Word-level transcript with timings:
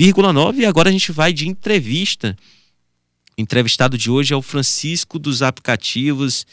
9,9 0.00 0.60
e 0.60 0.64
agora 0.64 0.88
a 0.88 0.92
gente 0.92 1.12
vai 1.12 1.30
de 1.30 1.46
entrevista. 1.46 2.34
O 3.36 3.42
entrevistado 3.42 3.98
de 3.98 4.10
hoje 4.10 4.32
é 4.32 4.36
o 4.36 4.40
Francisco 4.40 5.18
dos 5.18 5.42
aplicativos. 5.42 6.46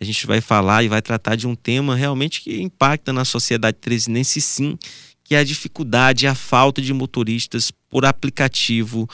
A 0.00 0.04
gente 0.04 0.26
vai 0.26 0.40
falar 0.40 0.82
e 0.82 0.88
vai 0.88 1.02
tratar 1.02 1.36
de 1.36 1.46
um 1.46 1.54
tema 1.54 1.94
realmente 1.94 2.40
que 2.40 2.62
impacta 2.62 3.12
na 3.12 3.26
sociedade 3.26 3.76
tresinense 3.78 4.40
sim, 4.40 4.78
que 5.22 5.34
é 5.34 5.38
a 5.38 5.44
dificuldade, 5.44 6.26
a 6.26 6.34
falta 6.34 6.80
de 6.80 6.94
motoristas 6.94 7.70
por 7.90 8.06
aplicativo. 8.06 9.06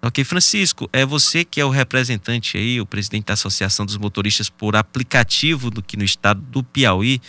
Ok, 0.00 0.24
Francisco, 0.24 0.88
é 0.90 1.04
você 1.04 1.44
que 1.44 1.60
é 1.60 1.64
o 1.66 1.70
representante 1.70 2.56
aí, 2.56 2.80
o 2.80 2.86
presidente 2.86 3.26
da 3.26 3.34
Associação 3.34 3.84
dos 3.84 3.98
Motoristas 3.98 4.48
por 4.48 4.74
Aplicativo 4.74 5.70
do 5.70 5.82
que 5.82 5.98
no 5.98 6.04
estado 6.04 6.40
do 6.40 6.62
Piauí. 6.64 7.20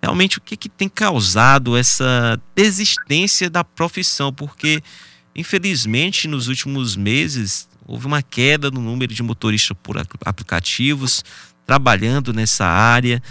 Realmente, 0.00 0.38
o 0.38 0.40
que, 0.40 0.56
que 0.56 0.68
tem 0.68 0.88
causado 0.88 1.76
essa 1.76 2.40
desistência 2.54 3.50
da 3.50 3.64
profissão? 3.64 4.32
Porque, 4.32 4.80
infelizmente, 5.40 6.28
nos 6.28 6.46
últimos 6.46 6.96
meses 6.96 7.68
houve 7.86 8.06
uma 8.06 8.22
queda 8.22 8.70
no 8.70 8.80
número 8.80 9.12
de 9.12 9.22
motoristas 9.22 9.76
por 9.82 9.96
aplicativos 10.24 11.24
trabalhando 11.66 12.32
nessa 12.32 12.66
área. 12.66 13.22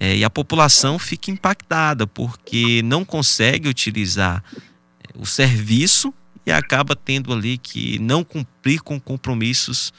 É, 0.00 0.16
e 0.16 0.24
a 0.24 0.30
população 0.30 0.98
fica 0.98 1.30
impactada 1.30 2.06
porque 2.06 2.82
não 2.84 3.04
consegue 3.04 3.68
utilizar 3.68 4.44
é, 4.54 5.18
o 5.18 5.26
serviço 5.26 6.14
e 6.46 6.52
acaba 6.52 6.94
tendo 6.94 7.32
ali 7.32 7.58
que 7.58 7.98
não 7.98 8.22
cumprir 8.22 8.80
com 8.80 9.00
compromissos 9.00 9.92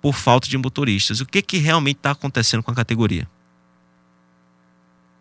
por 0.00 0.14
falta 0.14 0.46
de 0.46 0.58
motoristas. 0.58 1.20
O 1.20 1.26
que, 1.26 1.40
que 1.40 1.56
realmente 1.56 1.96
está 1.96 2.10
acontecendo 2.10 2.62
com 2.62 2.70
a 2.70 2.74
categoria? 2.74 3.26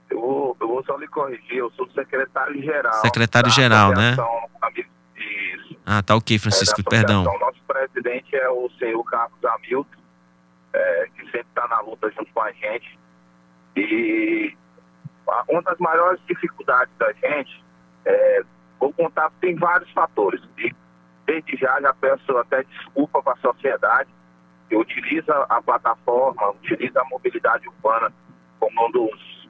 Eu 0.10 0.20
vou, 0.20 0.58
eu 0.60 0.68
vou 0.68 0.84
só 0.86 0.98
lhe 0.98 1.08
corrigir, 1.08 1.56
eu 1.56 1.72
sou 1.78 1.90
secretário-geral. 1.92 3.02
Secretário-geral, 3.02 3.94
né? 3.94 4.18
Ah, 5.86 6.02
tá 6.02 6.16
ok, 6.16 6.40
Francisco, 6.40 6.82
é, 6.82 6.90
perdão. 6.90 7.24
Nosso 7.24 7.62
presidente 7.68 8.36
é 8.36 8.50
o 8.50 8.70
senhor 8.80 9.04
Carlos 9.04 9.44
Hamilton, 9.44 10.02
é, 10.74 11.08
que 11.16 11.24
sempre 11.26 11.42
está 11.42 11.68
na 11.68 11.80
luta 11.82 12.10
junto 12.12 12.32
com 12.34 12.42
a 12.42 12.52
gente. 12.52 13.00
E 13.76 14.58
uma 15.50 15.62
das 15.62 15.78
maiores 15.80 16.20
dificuldades 16.28 16.94
da 16.98 17.12
gente, 17.14 17.64
é, 18.06 18.44
vou 18.80 18.92
contar, 18.94 19.32
tem 19.42 19.56
vários 19.56 19.92
fatores. 19.92 20.42
E 20.58 20.74
desde 21.26 21.58
já 21.58 21.80
já 21.82 21.94
peço 21.94 22.38
até 22.38 22.64
desculpa 22.64 23.22
para 23.22 23.34
a 23.34 23.38
sociedade 23.38 24.10
que 24.70 24.76
utiliza 24.76 25.46
a 25.50 25.62
plataforma, 25.62 26.52
utiliza 26.52 27.02
a 27.02 27.06
mobilidade 27.06 27.68
urbana 27.68 28.12
como 28.60 28.88
um 28.88 28.92
dos, 28.92 29.50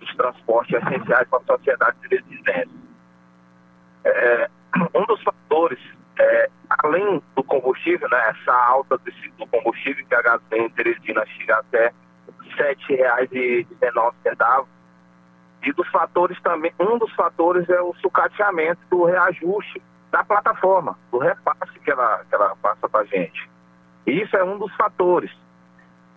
dos 0.00 0.14
transportes 0.16 0.74
essenciais 0.82 1.28
para 1.28 1.38
a 1.38 1.56
sociedade 1.56 1.96
de 2.08 2.68
É, 4.04 4.50
um 4.94 5.04
dos 5.06 5.22
fatores, 5.22 5.78
é, 6.18 6.50
além 6.68 7.22
do 7.34 7.44
combustível, 7.66 8.08
né, 8.08 8.30
essa 8.30 8.52
alta 8.52 8.96
do 8.98 9.46
combustível 9.48 10.06
que 10.06 10.14
a 10.14 10.22
gasolina 10.22 10.70
Teresina 10.70 11.26
chega 11.26 11.56
até 11.56 11.92
R$ 12.40 12.76
7,19. 12.88 14.66
E 15.64 15.72
dos 15.72 15.88
fatores 15.88 16.40
também, 16.42 16.72
um 16.78 16.96
dos 16.96 17.12
fatores 17.14 17.68
é 17.68 17.80
o 17.80 17.92
sucateamento 17.94 18.80
do 18.88 19.04
reajuste 19.04 19.82
da 20.12 20.22
plataforma, 20.22 20.96
do 21.10 21.18
repasse 21.18 21.78
que 21.80 21.90
ela, 21.90 22.22
que 22.28 22.34
ela 22.34 22.54
passa 22.62 22.88
para 22.88 23.00
a 23.00 23.04
gente. 23.04 23.50
Isso 24.06 24.36
é 24.36 24.44
um 24.44 24.58
dos 24.58 24.72
fatores. 24.76 25.30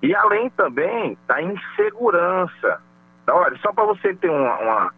E 0.03 0.13
além 0.15 0.51
também 0.51 1.17
da 1.27 1.41
insegurança. 1.41 2.81
Então, 3.23 3.37
olha, 3.37 3.57
só 3.57 3.73
para 3.73 3.85
você 3.85 4.13
ter 4.13 4.29
uma, 4.29 4.55
uma, 4.59 4.93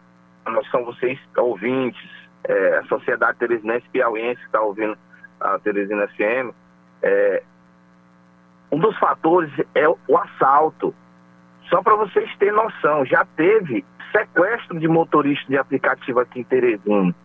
uma, 0.46 0.56
noção, 0.56 0.84
vocês 0.84 1.18
ouvintes, 1.38 2.10
é, 2.44 2.78
a 2.78 2.84
sociedade 2.88 3.38
teresinense 3.40 3.88
piauiense 3.90 4.40
que 4.42 4.48
está 4.48 4.60
ouvindo 4.60 4.98
a 5.42 5.60
Teresina 5.60 6.08
FM, 6.08 6.54
é, 7.02 7.44
um 8.72 8.80
dos 8.80 8.98
fatores 8.98 9.52
é 9.76 9.88
o 9.90 10.18
assalto. 10.18 10.94
Só 11.70 11.82
para 11.82 11.96
vocês 11.96 12.30
terem 12.38 12.54
noção, 12.54 13.06
já 13.06 13.26
teve 13.36 13.84
sequestro 14.12 14.80
de 14.80 14.88
motorista 14.88 15.46
de 15.48 15.58
aplicativo 15.58 16.20
aqui 16.20 16.42
em 16.42 16.44
Teresina. 16.44 17.16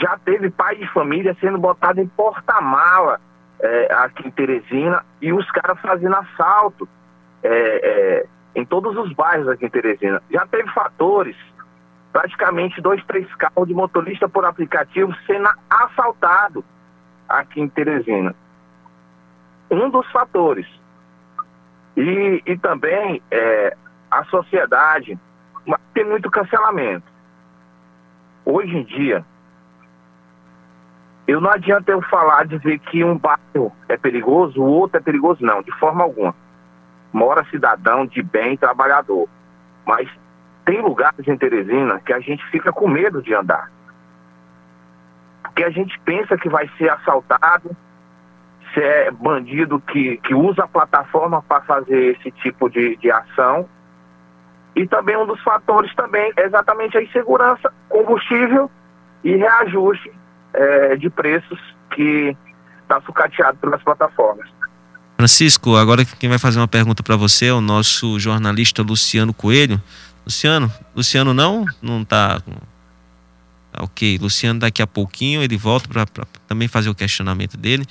Já 0.00 0.16
teve 0.18 0.50
pai 0.50 0.76
de 0.76 0.86
família 0.92 1.36
sendo 1.40 1.58
botado 1.58 2.00
em 2.00 2.06
porta-mala 2.06 3.20
é, 3.60 3.92
aqui 3.94 4.28
em 4.28 4.30
Teresina 4.30 5.04
e 5.20 5.32
os 5.32 5.48
caras 5.50 5.80
fazendo 5.80 6.14
assalto 6.14 6.88
é, 7.42 7.50
é, 7.50 8.26
em 8.54 8.64
todos 8.64 8.96
os 8.96 9.12
bairros 9.12 9.48
aqui 9.48 9.66
em 9.66 9.70
Teresina. 9.70 10.22
Já 10.30 10.46
teve 10.46 10.70
fatores, 10.70 11.36
praticamente 12.12 12.80
dois, 12.80 13.04
três 13.06 13.32
carros 13.34 13.66
de 13.66 13.74
motorista 13.74 14.28
por 14.28 14.44
aplicativo 14.44 15.12
sendo 15.26 15.48
assaltado 15.68 16.64
aqui 17.28 17.60
em 17.60 17.68
Teresina. 17.68 18.34
Um 19.70 19.90
dos 19.90 20.10
fatores. 20.10 20.66
E, 21.96 22.42
e 22.46 22.56
também 22.58 23.22
é, 23.30 23.76
a 24.10 24.24
sociedade 24.24 25.18
tem 25.92 26.04
muito 26.04 26.30
cancelamento. 26.30 27.06
Hoje 28.44 28.76
em 28.76 28.84
dia, 28.84 29.24
eu 31.26 31.40
não 31.40 31.50
adianta 31.50 31.92
eu 31.92 32.00
falar, 32.02 32.46
dizer 32.46 32.78
que 32.78 33.04
um 33.04 33.18
bairro 33.18 33.70
é 33.88 33.96
perigoso, 33.96 34.62
o 34.62 34.64
outro 34.64 34.96
é 34.96 35.00
perigoso, 35.02 35.44
não, 35.44 35.60
de 35.62 35.72
forma 35.72 36.02
alguma. 36.02 36.34
Mora 37.12 37.44
cidadão 37.50 38.06
de 38.06 38.22
bem, 38.22 38.56
trabalhador. 38.56 39.28
Mas 39.84 40.08
tem 40.64 40.80
lugares 40.80 41.26
em 41.26 41.36
Teresina 41.36 42.00
que 42.00 42.12
a 42.12 42.20
gente 42.20 42.44
fica 42.46 42.72
com 42.72 42.88
medo 42.88 43.22
de 43.22 43.34
andar. 43.34 43.70
Porque 45.58 45.70
a 45.70 45.70
gente 45.70 45.98
pensa 46.04 46.38
que 46.38 46.48
vai 46.48 46.70
ser 46.78 46.88
assaltado, 46.88 47.76
se 48.72 48.80
é 48.80 49.10
bandido 49.10 49.80
que, 49.80 50.18
que 50.18 50.32
usa 50.32 50.62
a 50.62 50.68
plataforma 50.68 51.42
para 51.42 51.62
fazer 51.62 52.16
esse 52.16 52.30
tipo 52.30 52.70
de, 52.70 52.96
de 52.98 53.10
ação. 53.10 53.68
E 54.76 54.86
também 54.86 55.16
um 55.16 55.26
dos 55.26 55.42
fatores 55.42 55.92
também 55.96 56.32
é 56.36 56.44
exatamente 56.44 56.96
a 56.96 57.02
insegurança, 57.02 57.72
combustível 57.88 58.70
e 59.24 59.34
reajuste 59.34 60.12
é, 60.54 60.94
de 60.94 61.10
preços 61.10 61.58
que 61.90 62.36
está 62.82 63.00
sucateado 63.00 63.58
pelas 63.58 63.82
plataformas. 63.82 64.48
Francisco, 65.16 65.74
agora 65.74 66.04
quem 66.04 66.30
vai 66.30 66.38
fazer 66.38 66.60
uma 66.60 66.68
pergunta 66.68 67.02
para 67.02 67.16
você 67.16 67.46
é 67.46 67.52
o 67.52 67.60
nosso 67.60 68.16
jornalista 68.20 68.80
Luciano 68.80 69.34
Coelho. 69.34 69.82
Luciano, 70.24 70.70
Luciano 70.94 71.34
não, 71.34 71.64
não 71.82 72.02
está 72.02 72.38
tá 72.38 72.52
ok. 73.80 74.18
Luciano 74.18 74.60
daqui 74.60 74.82
a 74.82 74.86
pouquinho 74.86 75.42
ele 75.42 75.56
volta 75.56 75.88
para 75.88 76.06
também 76.46 76.68
fazer 76.68 76.88
o 76.88 76.94
questionamento 76.94 77.56
dele. 77.56 77.84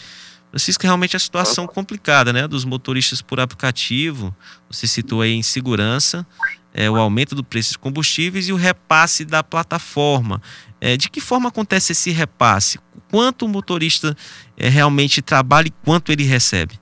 Francisco, 0.50 0.84
realmente 0.84 1.16
a 1.16 1.20
situação 1.20 1.68
complicada, 1.68 2.32
né? 2.32 2.48
Dos 2.48 2.64
motoristas 2.64 3.22
por 3.22 3.40
aplicativo. 3.40 4.36
Você 4.70 4.88
citou 4.88 5.22
aí 5.22 5.36
insegurança, 5.36 6.26
é, 6.74 6.90
o 6.90 6.96
aumento 6.96 7.36
do 7.36 7.44
preço 7.44 7.74
de 7.74 7.80
combustíveis 7.80 8.48
e 8.48 8.54
o 8.54 8.56
repasse 8.56 9.26
da 9.26 9.44
plataforma. 9.44 10.42
É, 10.80 10.96
de 10.96 11.10
que 11.10 11.20
forma 11.20 11.50
acontece 11.50 11.92
esse 11.92 12.12
repasse? 12.12 12.80
Quanto 13.12 13.46
o 13.46 13.48
motorista 13.48 14.16
é, 14.58 14.70
realmente 14.70 15.22
trabalha 15.22 15.68
e 15.68 15.74
quanto 15.84 16.12
ele 16.12 16.24
recebe? 16.24 16.80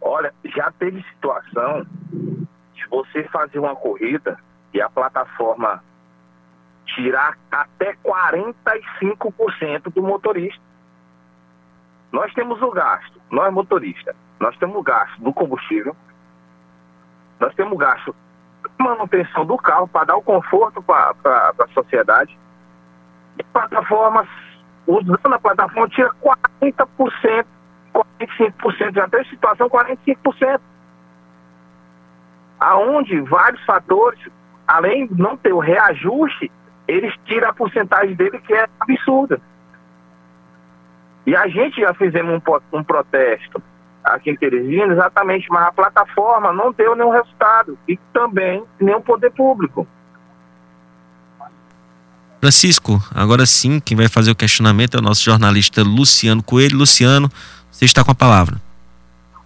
Olha, 0.00 0.32
já 0.44 0.70
teve 0.78 1.04
situação 1.12 1.86
de 2.74 2.86
você 2.88 3.24
fazer 3.24 3.58
uma 3.58 3.74
corrida 3.74 4.38
e 4.72 4.80
a 4.80 4.88
plataforma 4.88 5.82
tirar 6.94 7.36
até 7.50 7.94
45% 8.04 9.92
do 9.92 10.02
motorista. 10.02 10.62
Nós 12.10 12.32
temos 12.34 12.60
o 12.62 12.70
gasto, 12.70 13.20
nós 13.30 13.52
motoristas, 13.52 14.16
nós 14.40 14.56
temos 14.56 14.76
o 14.76 14.82
gasto 14.82 15.20
do 15.20 15.32
combustível, 15.32 15.94
nós 17.38 17.54
temos 17.54 17.72
o 17.74 17.76
gasto 17.76 18.14
de 18.62 18.84
manutenção 18.84 19.44
do 19.44 19.56
carro 19.56 19.86
para 19.88 20.06
dar 20.06 20.16
o 20.16 20.22
conforto 20.22 20.82
para 20.82 21.14
a 21.24 21.68
sociedade. 21.74 22.36
E 23.38 23.42
plataformas, 23.44 24.28
usando 24.86 25.34
a 25.34 25.38
plataforma, 25.38 25.88
tira 25.90 26.10
40%, 26.22 27.46
45%, 27.94 28.94
já 28.94 29.08
tem 29.08 29.24
situação 29.26 29.68
45%. 29.68 30.60
Aonde 32.58 33.20
vários 33.20 33.64
fatores, 33.64 34.20
além 34.66 35.06
de 35.06 35.20
não 35.20 35.36
ter 35.36 35.52
o 35.52 35.58
reajuste, 35.58 36.50
eles 36.88 37.14
tiram 37.26 37.50
a 37.50 37.52
porcentagem 37.52 38.16
dele 38.16 38.38
que 38.40 38.54
é 38.54 38.66
absurda. 38.80 39.40
E 41.26 41.36
a 41.36 41.46
gente 41.46 41.82
já 41.82 41.92
fizemos 41.92 42.40
um, 42.40 42.78
um 42.78 42.82
protesto 42.82 43.62
aqui 44.02 44.30
em 44.30 44.36
Teresina, 44.36 44.94
exatamente, 44.94 45.46
mas 45.50 45.66
a 45.66 45.72
plataforma 45.72 46.50
não 46.50 46.72
deu 46.72 46.96
nenhum 46.96 47.10
resultado 47.10 47.78
e 47.86 47.98
também 48.12 48.64
nenhum 48.80 49.02
poder 49.02 49.30
público. 49.30 49.86
Francisco, 52.40 53.02
agora 53.14 53.44
sim, 53.44 53.78
quem 53.80 53.96
vai 53.96 54.08
fazer 54.08 54.30
o 54.30 54.34
questionamento 54.34 54.96
é 54.96 55.00
o 55.00 55.02
nosso 55.02 55.22
jornalista 55.22 55.82
Luciano 55.82 56.42
Coelho. 56.42 56.78
Luciano, 56.78 57.28
você 57.70 57.84
está 57.84 58.02
com 58.02 58.12
a 58.12 58.14
palavra. 58.14 58.56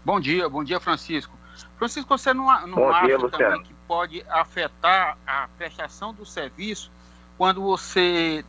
Bom 0.04 0.20
dia, 0.20 0.48
bom 0.48 0.62
dia, 0.62 0.78
Francisco. 0.78 1.36
Francisco, 1.78 2.16
você 2.16 2.32
não, 2.32 2.44
não 2.68 2.76
bom 2.76 2.90
acha 2.90 3.06
dia, 3.06 3.28
também 3.30 3.62
que 3.62 3.74
pode 3.88 4.24
afetar 4.28 5.16
a 5.26 5.48
prestação 5.58 6.14
do 6.14 6.24
serviço 6.24 6.92
quando 7.42 7.60
você 7.60 8.44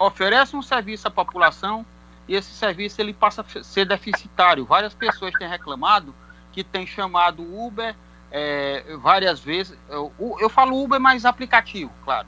oferece 0.00 0.56
um 0.56 0.62
serviço 0.62 1.06
à 1.06 1.10
população 1.12 1.86
e 2.26 2.34
esse 2.34 2.50
serviço 2.50 3.00
ele 3.00 3.12
passa 3.12 3.40
a 3.42 3.62
ser 3.62 3.84
deficitário. 3.84 4.64
Várias 4.64 4.92
pessoas 4.92 5.32
têm 5.36 5.48
reclamado 5.48 6.12
que 6.50 6.64
tem 6.64 6.84
chamado 6.84 7.40
Uber 7.40 7.94
é, 8.32 8.96
várias 9.00 9.38
vezes. 9.38 9.78
Eu, 9.88 10.12
eu, 10.40 10.50
falo 10.50 10.82
Uber, 10.82 10.98
mas 10.98 11.24
aplicativo, 11.24 11.92
claro. 12.04 12.26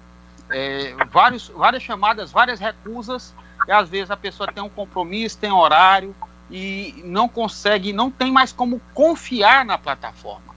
É, 0.51 0.95
vários, 1.11 1.49
várias 1.49 1.83
chamadas, 1.83 2.31
várias 2.31 2.61
recusas, 2.61 3.35
e 3.67 3.73
às 3.73 3.89
vezes 3.89 4.09
a 4.09 4.17
pessoa 4.17 4.47
tem 4.47 4.63
um 4.63 4.69
compromisso, 4.69 5.37
tem 5.37 5.51
horário 5.51 6.15
e 6.49 7.03
não 7.05 7.29
consegue, 7.29 7.93
não 7.93 8.09
tem 8.09 8.31
mais 8.31 8.53
como 8.53 8.81
confiar 8.95 9.65
na 9.65 9.77
plataforma. 9.77 10.55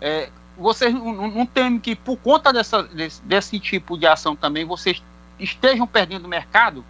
É, 0.00 0.30
vocês 0.56 0.92
não, 0.92 1.30
não 1.30 1.46
temem 1.46 1.78
que 1.78 1.94
por 1.94 2.16
conta 2.16 2.52
dessa, 2.52 2.82
desse, 2.82 3.22
desse 3.22 3.58
tipo 3.58 3.96
de 3.96 4.06
ação 4.06 4.36
também 4.36 4.64
vocês 4.64 5.02
estejam 5.38 5.86
perdendo 5.86 6.28
mercado? 6.28 6.84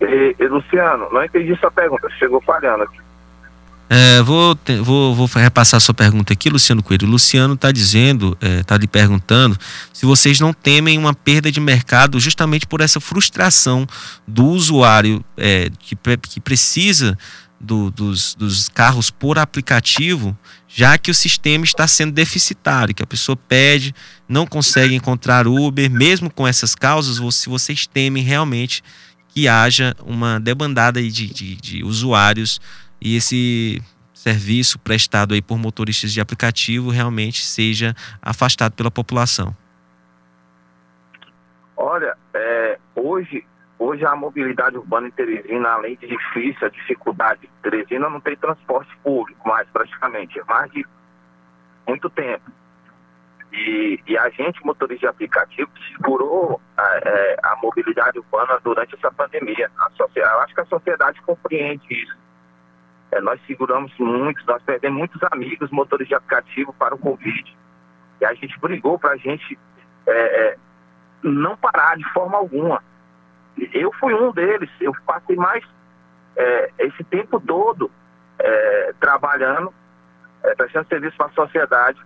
E, 0.00 0.36
e, 0.38 0.48
Luciano, 0.48 1.08
não 1.12 1.24
entendi 1.24 1.54
sua 1.56 1.70
pergunta, 1.70 2.08
chegou 2.18 2.40
falhando 2.40 2.84
aqui. 2.84 2.98
É, 3.92 4.22
vou, 4.22 4.56
vou, 4.84 5.14
vou 5.16 5.26
repassar 5.34 5.78
a 5.78 5.80
sua 5.80 5.92
pergunta 5.92 6.32
aqui, 6.32 6.48
Luciano 6.48 6.80
Coelho. 6.80 7.08
O 7.08 7.10
Luciano 7.10 7.54
está 7.54 7.72
dizendo, 7.72 8.38
está 8.40 8.76
é, 8.76 8.78
lhe 8.78 8.86
perguntando 8.86 9.58
se 9.92 10.06
vocês 10.06 10.38
não 10.38 10.52
temem 10.52 10.96
uma 10.96 11.12
perda 11.12 11.50
de 11.50 11.58
mercado 11.58 12.20
justamente 12.20 12.68
por 12.68 12.80
essa 12.80 13.00
frustração 13.00 13.84
do 14.28 14.46
usuário 14.46 15.24
é, 15.36 15.70
que, 15.80 15.96
que 16.22 16.40
precisa 16.40 17.18
do, 17.60 17.90
dos, 17.90 18.34
dos 18.34 18.68
carros 18.68 19.10
por 19.10 19.38
aplicativo, 19.38 20.36
já 20.66 20.96
que 20.96 21.10
o 21.10 21.14
sistema 21.14 21.64
está 21.64 21.86
sendo 21.86 22.12
deficitário, 22.12 22.94
que 22.94 23.02
a 23.02 23.06
pessoa 23.06 23.36
pede, 23.36 23.94
não 24.26 24.46
consegue 24.46 24.94
encontrar 24.94 25.46
Uber, 25.46 25.90
mesmo 25.90 26.30
com 26.30 26.48
essas 26.48 26.74
causas, 26.74 27.34
se 27.34 27.48
vocês 27.48 27.86
temem 27.86 28.22
realmente 28.22 28.82
que 29.28 29.46
haja 29.46 29.94
uma 30.04 30.40
debandada 30.40 31.02
de, 31.02 31.10
de, 31.10 31.56
de 31.56 31.84
usuários 31.84 32.60
e 33.00 33.14
esse 33.14 33.80
serviço 34.12 34.78
prestado 34.78 35.34
aí 35.34 35.40
por 35.40 35.58
motoristas 35.58 36.12
de 36.12 36.20
aplicativo 36.20 36.90
realmente 36.90 37.44
seja 37.44 37.94
afastado 38.20 38.72
pela 38.72 38.90
população? 38.90 39.56
Olha, 41.76 42.14
é, 42.34 42.78
hoje 42.94 43.44
Hoje 43.82 44.04
a 44.04 44.14
mobilidade 44.14 44.76
urbana 44.76 45.08
em 45.08 45.10
Teresina, 45.10 45.70
além 45.70 45.96
de 45.96 46.06
difícil, 46.06 46.66
a 46.66 46.70
dificuldade, 46.70 47.48
Teresina 47.62 48.10
não 48.10 48.20
tem 48.20 48.36
transporte 48.36 48.94
público 49.02 49.48
mais 49.48 49.66
praticamente, 49.70 50.38
é 50.38 50.44
mais 50.44 50.70
de 50.70 50.86
muito 51.88 52.10
tempo. 52.10 52.44
E, 53.50 53.98
e 54.06 54.18
a 54.18 54.28
gente, 54.28 54.62
motorista 54.66 55.06
de 55.06 55.06
aplicativo, 55.06 55.70
segurou 55.88 56.60
a, 56.76 57.00
é, 57.02 57.36
a 57.42 57.56
mobilidade 57.56 58.18
urbana 58.18 58.60
durante 58.62 58.94
essa 58.96 59.10
pandemia. 59.10 59.70
Eu 60.14 60.40
acho 60.40 60.54
que 60.54 60.60
a 60.60 60.66
sociedade 60.66 61.22
compreende 61.22 61.86
isso. 61.90 62.18
É, 63.12 63.20
nós 63.22 63.40
seguramos 63.46 63.96
muitos, 63.98 64.44
nós 64.44 64.62
perdemos 64.62 64.98
muitos 64.98 65.22
amigos 65.32 65.70
motoristas 65.70 66.08
de 66.08 66.14
aplicativo 66.16 66.74
para 66.74 66.94
o 66.94 66.98
Covid. 66.98 67.56
E 68.20 68.26
a 68.26 68.34
gente 68.34 68.60
brigou 68.60 68.98
para 68.98 69.12
a 69.12 69.16
gente 69.16 69.58
é, 70.06 70.12
é, 70.12 70.56
não 71.22 71.56
parar 71.56 71.96
de 71.96 72.04
forma 72.12 72.36
alguma. 72.36 72.89
Eu 73.72 73.92
fui 73.94 74.14
um 74.14 74.32
deles, 74.32 74.70
eu 74.80 74.92
passei 75.06 75.36
mais 75.36 75.64
é, 76.36 76.70
esse 76.78 77.04
tempo 77.04 77.40
todo 77.40 77.90
é, 78.38 78.94
trabalhando, 78.98 79.72
é, 80.42 80.54
prestando 80.54 80.88
serviço 80.88 81.16
para 81.16 81.26
a 81.26 81.30
sociedade. 81.30 82.00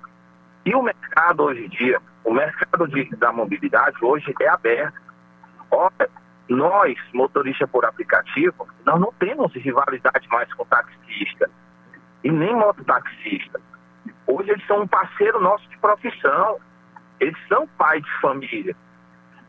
E 0.65 0.75
o 0.75 0.83
mercado 0.83 1.45
hoje 1.45 1.67
em 1.67 1.69
dia, 1.69 2.01
o 2.25 2.33
mercado 2.33 2.89
de, 2.89 3.05
da 3.17 3.33
mobilidade 3.33 3.97
hoje 4.03 4.35
é 4.41 4.49
aberto. 4.49 5.01
Olha, 5.71 6.09
nós, 6.49 6.97
motoristas 7.13 7.71
por 7.71 7.85
aplicativo, 7.85 8.67
nós 8.85 9.01
não 9.01 9.13
temos 9.19 9.53
rivalidade 9.55 10.29
mais 10.29 10.53
com 10.55 10.65
taxista 10.65 11.51
e 12.23 12.31
nem 12.31 12.55
mototaxista. 12.55 13.61
Hoje 14.27 14.51
eles 14.51 14.67
são 14.67 14.83
um 14.83 14.89
parceiro 14.89 15.41
nosso 15.41 15.69
de 15.69 15.79
profissão. 15.79 16.59
Eles 17.21 17.39
são 17.49 17.67
pai 17.79 18.01
de 18.01 18.21
família 18.21 18.75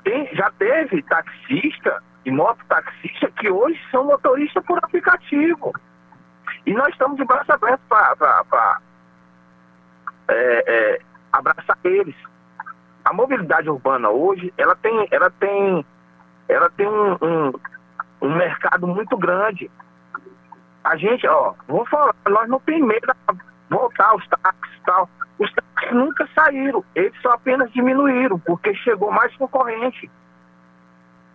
tem, 0.06 0.30
já 0.34 0.50
teve 0.52 1.02
taxista 1.04 2.02
e 2.24 2.32
mototaxista 2.32 3.30
que 3.32 3.50
hoje 3.50 3.80
são 3.92 4.06
motoristas 4.06 4.64
por 4.64 4.78
aplicativo. 4.78 5.74
E 6.66 6.74
nós 6.74 6.90
estamos 6.90 7.18
de 7.18 7.26
braço 7.26 7.52
aberto 7.52 7.82
para 7.90 8.80
é, 10.30 10.64
é, 10.68 11.00
abraçar 11.34 11.78
eles. 11.84 12.16
A 13.04 13.14
mobilidade 13.14 13.70
urbana 13.70 14.10
hoje, 14.10 14.54
ela 14.58 14.76
tem, 14.76 15.08
ela 15.12 15.30
tem, 15.32 15.86
ela 16.48 16.70
tem 16.72 16.88
um, 16.88 17.18
um, 17.22 17.54
um 18.22 18.36
mercado 18.36 18.88
muito 18.88 19.18
grande. 19.18 19.70
A 20.84 20.96
gente, 20.98 21.28
ó, 21.28 21.54
vou 21.68 21.86
falar, 21.88 22.16
nós 22.30 22.48
não 22.48 22.60
tem 22.60 22.82
medo 22.82 23.08
de 23.08 23.40
voltar 23.70 24.10
aos 24.10 24.28
táxis 24.28 24.76
e 24.78 24.86
tal. 24.86 25.10
Os 25.40 25.52
táxis 25.54 25.75
nunca 25.94 26.28
saíram, 26.34 26.84
eles 26.96 27.20
só 27.22 27.32
apenas 27.32 27.72
diminuíram, 27.72 28.40
porque 28.40 28.74
chegou 28.76 29.12
mais 29.12 29.36
concorrente. 29.36 30.10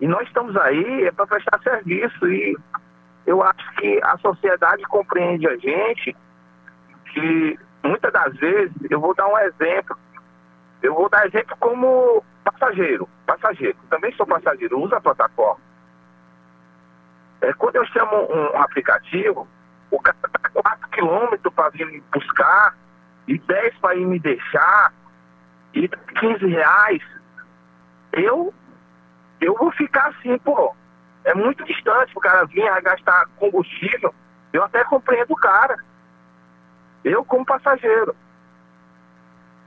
E 0.01 0.07
nós 0.07 0.27
estamos 0.27 0.57
aí 0.57 1.05
é 1.05 1.13
para 1.13 1.27
prestar 1.27 1.61
serviço 1.63 2.27
e 2.27 2.57
eu 3.27 3.43
acho 3.43 3.75
que 3.77 4.01
a 4.03 4.17
sociedade 4.19 4.83
compreende 4.85 5.47
a 5.47 5.57
gente 5.57 6.17
que 7.13 7.59
muitas 7.83 8.13
das 8.13 8.35
vezes, 8.37 8.75
eu 8.91 9.01
vou 9.01 9.15
dar 9.15 9.27
um 9.27 9.39
exemplo, 9.39 9.97
eu 10.83 10.95
vou 10.95 11.09
dar 11.09 11.27
exemplo 11.27 11.57
como 11.59 12.25
passageiro, 12.45 13.09
passageiro, 13.27 13.77
também 13.89 14.13
sou 14.15 14.27
passageiro, 14.27 14.81
uso 14.81 14.95
a 14.95 15.01
plataforma. 15.01 15.61
É, 17.43 17.53
quando 17.55 17.77
eu 17.77 17.87
chamo 17.87 18.17
um, 18.31 18.59
aplicativo, 18.59 19.47
o 19.91 20.01
cara 20.01 20.17
está 20.25 20.51
4 20.63 20.89
quilômetros 20.91 21.55
para 21.55 21.71
vir 21.71 22.03
buscar, 22.13 22.77
e 23.27 23.39
10 23.39 23.79
para 23.79 23.95
ir 23.95 24.07
me 24.07 24.19
deixar, 24.19 24.93
e 25.75 25.89
15 25.89 26.47
reais, 26.47 27.03
eu, 28.13 28.53
eu 29.41 29.55
vou 29.55 29.71
ficar 29.73 30.09
assim, 30.09 30.39
pô, 30.39 30.75
é 31.25 31.35
muito 31.35 31.65
distante 31.65 32.13
o 32.17 32.21
cara 32.21 32.45
vir 32.47 32.69
gastar 32.83 33.27
combustível, 33.37 34.15
eu 34.53 34.65
até 34.65 34.83
compreendo 34.85 35.33
o 35.33 35.37
cara. 35.37 35.77
Eu 37.05 37.25
como 37.25 37.47
passageiro. 37.47 38.15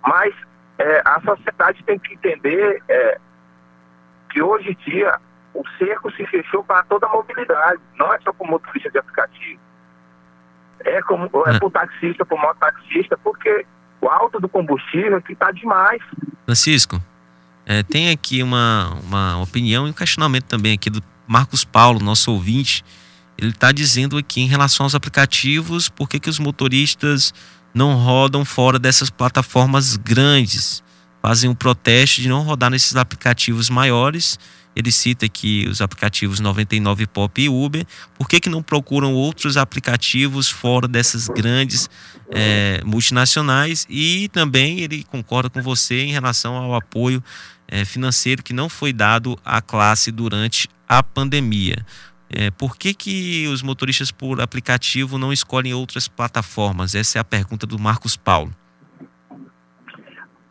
Mas 0.06 0.36
é, 0.78 1.02
a 1.06 1.22
sociedade 1.22 1.84
tem 1.84 1.98
que 1.98 2.14
entender 2.14 2.84
é, 2.90 3.20
que 4.30 4.42
hoje 4.42 4.72
em 4.72 4.92
dia 4.92 5.20
o 5.54 5.64
cerco 5.78 6.12
se 6.12 6.26
fechou 6.28 6.64
para 6.64 6.84
toda 6.84 7.08
a 7.08 7.10
mobilidade, 7.10 7.82
não 7.96 8.14
é 8.14 8.20
só 8.20 8.34
para 8.34 8.48
motorista 8.48 8.92
de 8.92 8.98
aplicativo 8.98 9.62
é, 10.86 11.02
como, 11.04 11.30
é, 11.46 11.56
é. 11.56 11.60
por 11.60 11.72
taxista, 11.72 12.26
por 12.26 12.40
mototaxista, 12.40 13.18
porque 13.24 13.66
o 14.02 14.08
alto 14.08 14.40
do 14.40 14.50
combustível 14.50 15.22
que 15.22 15.34
está 15.34 15.52
demais. 15.52 16.02
Francisco, 16.46 17.02
é, 17.66 17.84
tem 17.84 18.10
aqui 18.10 18.44
uma, 18.44 18.98
uma 19.04 19.42
opinião 19.42 19.88
e 19.88 19.92
um 19.92 19.94
questionamento 19.94 20.46
também 20.46 20.74
aqui 20.74 20.90
do 20.90 21.02
Marcos 21.28 21.64
Paulo, 21.64 22.00
nosso 22.00 22.32
ouvinte. 22.32 22.84
Ele 23.38 23.52
está 23.52 23.72
dizendo 23.72 24.18
aqui 24.18 24.42
em 24.42 24.48
relação 24.48 24.86
aos 24.86 24.96
aplicativos, 24.96 25.90
por 25.90 26.08
que, 26.08 26.20
que 26.20 26.30
os 26.30 26.40
motoristas 26.40 27.34
não 27.74 27.96
rodam 27.96 28.46
fora 28.46 28.78
dessas 28.78 29.10
plataformas 29.10 29.96
grandes? 29.96 30.84
Fazem 31.22 31.50
um 31.50 31.56
protesto 31.56 32.22
de 32.22 32.28
não 32.28 32.42
rodar 32.42 32.70
nesses 32.70 32.96
aplicativos 32.96 33.70
maiores 33.70 34.38
ele 34.76 34.92
cita 34.92 35.26
aqui 35.26 35.68
os 35.70 35.82
aplicativos 35.82 36.40
99 36.40 37.08
Pop 37.08 37.42
e 37.42 37.50
Uber. 37.50 37.86
Por 38.18 38.28
que, 38.28 38.40
que 38.40 38.50
não 38.50 38.64
procuram 38.64 39.14
outros 39.14 39.58
aplicativos 39.58 40.50
fora 40.50 40.88
dessas 40.88 41.28
grandes 41.28 41.90
é, 42.32 42.82
multinacionais? 42.86 43.86
E 43.90 44.30
também 44.30 44.80
ele 44.80 45.04
concorda 45.04 45.50
com 45.50 45.62
você 45.62 46.02
em 46.02 46.12
relação 46.12 46.56
ao 46.56 46.76
apoio 46.76 47.24
é, 47.68 47.86
financeiro 47.86 48.44
que 48.44 48.54
não 48.54 48.70
foi 48.70 48.92
dado 48.92 49.38
à 49.44 49.62
classe 49.62 50.12
durante 50.12 50.68
a 50.88 51.02
pandemia. 51.02 51.86
É, 52.30 52.50
por 52.50 52.78
que, 52.78 52.94
que 52.94 53.48
os 53.48 53.62
motoristas 53.62 54.12
por 54.12 54.42
aplicativo 54.42 55.20
não 55.20 55.32
escolhem 55.32 55.74
outras 55.74 56.08
plataformas? 56.08 56.96
Essa 56.96 57.20
é 57.20 57.22
a 57.22 57.24
pergunta 57.24 57.68
do 57.68 57.78
Marcos 57.78 58.18
Paulo. 58.18 58.54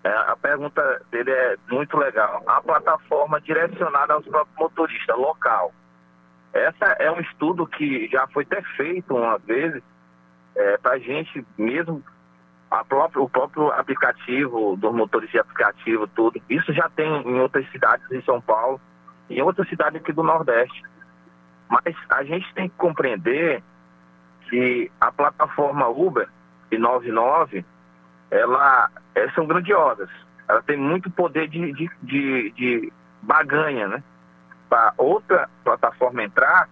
É, 0.05 0.11
a 0.11 0.37
pergunta 0.37 1.03
dele 1.11 1.31
é 1.31 1.57
muito 1.71 1.97
legal. 1.97 2.43
A 2.47 2.61
plataforma 2.61 3.41
direcionada 3.41 4.15
aos 4.15 4.27
próprios 4.27 4.59
motoristas, 4.59 5.17
local. 5.17 5.73
Essa 6.53 6.85
é 6.99 7.11
um 7.11 7.21
estudo 7.21 7.67
que 7.67 8.09
já 8.09 8.27
foi 8.29 8.43
até 8.45 8.61
feito 8.77 9.15
uma 9.15 9.39
vez 9.39 9.81
é, 10.57 10.77
para 10.79 10.93
a 10.93 10.99
gente 10.99 11.47
mesmo, 11.57 12.03
a 12.71 12.85
próprio, 12.85 13.23
o 13.23 13.29
próprio 13.29 13.71
aplicativo, 13.73 14.77
dos 14.77 14.93
motoristas 14.93 15.33
de 15.33 15.39
aplicativo, 15.39 16.07
tudo. 16.09 16.43
Isso 16.51 16.73
já 16.73 16.89
tem 16.91 17.09
em 17.09 17.41
outras 17.41 17.71
cidades 17.71 18.11
em 18.11 18.23
São 18.23 18.41
Paulo 18.41 18.81
e 19.31 19.39
em 19.39 19.43
outras 19.43 19.69
cidades 19.69 20.01
aqui 20.01 20.13
do 20.13 20.23
Nordeste. 20.23 20.83
Mas 21.69 21.97
a 22.11 22.25
gente 22.25 22.53
tem 22.55 22.69
que 22.69 22.77
compreender 22.77 23.63
que 24.51 24.91
a 25.01 25.11
plataforma 25.13 25.89
Uber 25.89 26.29
e 26.71 26.77
99 26.77 27.65
ela, 28.33 28.91
é, 29.15 29.31
são 29.33 29.47
grandiosas. 29.47 30.09
ela 30.49 30.63
tem 30.63 30.77
muito 30.77 31.11
poder 31.11 31.49
de, 31.49 31.73
de, 31.73 31.91
de, 32.03 32.51
de 32.53 32.93
baganha, 33.21 33.87
né? 33.87 34.03
Para 34.71 34.95
outra 34.97 35.51
plataforma 35.63 36.25
entrar, 36.25 36.67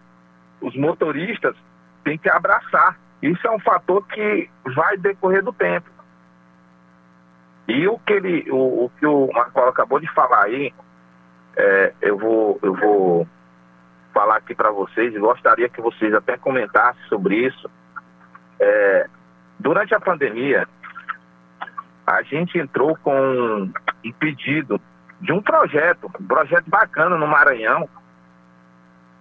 os 0.60 0.74
motoristas 0.74 1.54
têm 2.02 2.16
que 2.16 2.30
abraçar. 2.30 2.98
Isso 3.20 3.46
é 3.46 3.50
um 3.50 3.60
fator 3.60 4.06
que 4.06 4.48
vai 4.74 4.96
decorrer 4.96 5.44
do 5.44 5.52
tempo. 5.52 5.90
E 7.68 7.86
o 7.86 7.98
que 7.98 8.14
ele, 8.14 8.50
o, 8.50 8.86
o 8.86 8.90
que 8.98 9.06
o 9.06 9.30
Marco 9.30 9.60
acabou 9.60 10.00
de 10.00 10.10
falar 10.14 10.44
aí, 10.44 10.72
é, 11.56 11.92
eu 12.00 12.16
vou, 12.16 12.58
eu 12.62 12.74
vou 12.74 13.28
falar 14.14 14.36
aqui 14.36 14.54
para 14.54 14.70
vocês 14.70 15.14
e 15.14 15.18
gostaria 15.18 15.68
que 15.68 15.80
vocês 15.82 16.14
até 16.14 16.38
comentassem 16.38 17.02
sobre 17.08 17.46
isso. 17.46 17.70
É, 18.58 19.08
durante 19.58 19.94
a 19.94 20.00
pandemia, 20.00 20.66
a 22.10 22.22
gente 22.22 22.58
entrou 22.58 22.96
com 22.96 23.70
um 24.04 24.12
pedido 24.18 24.80
de 25.20 25.32
um 25.32 25.40
projeto, 25.40 26.10
um 26.20 26.26
projeto 26.26 26.68
bacana 26.68 27.16
no 27.16 27.26
Maranhão, 27.26 27.88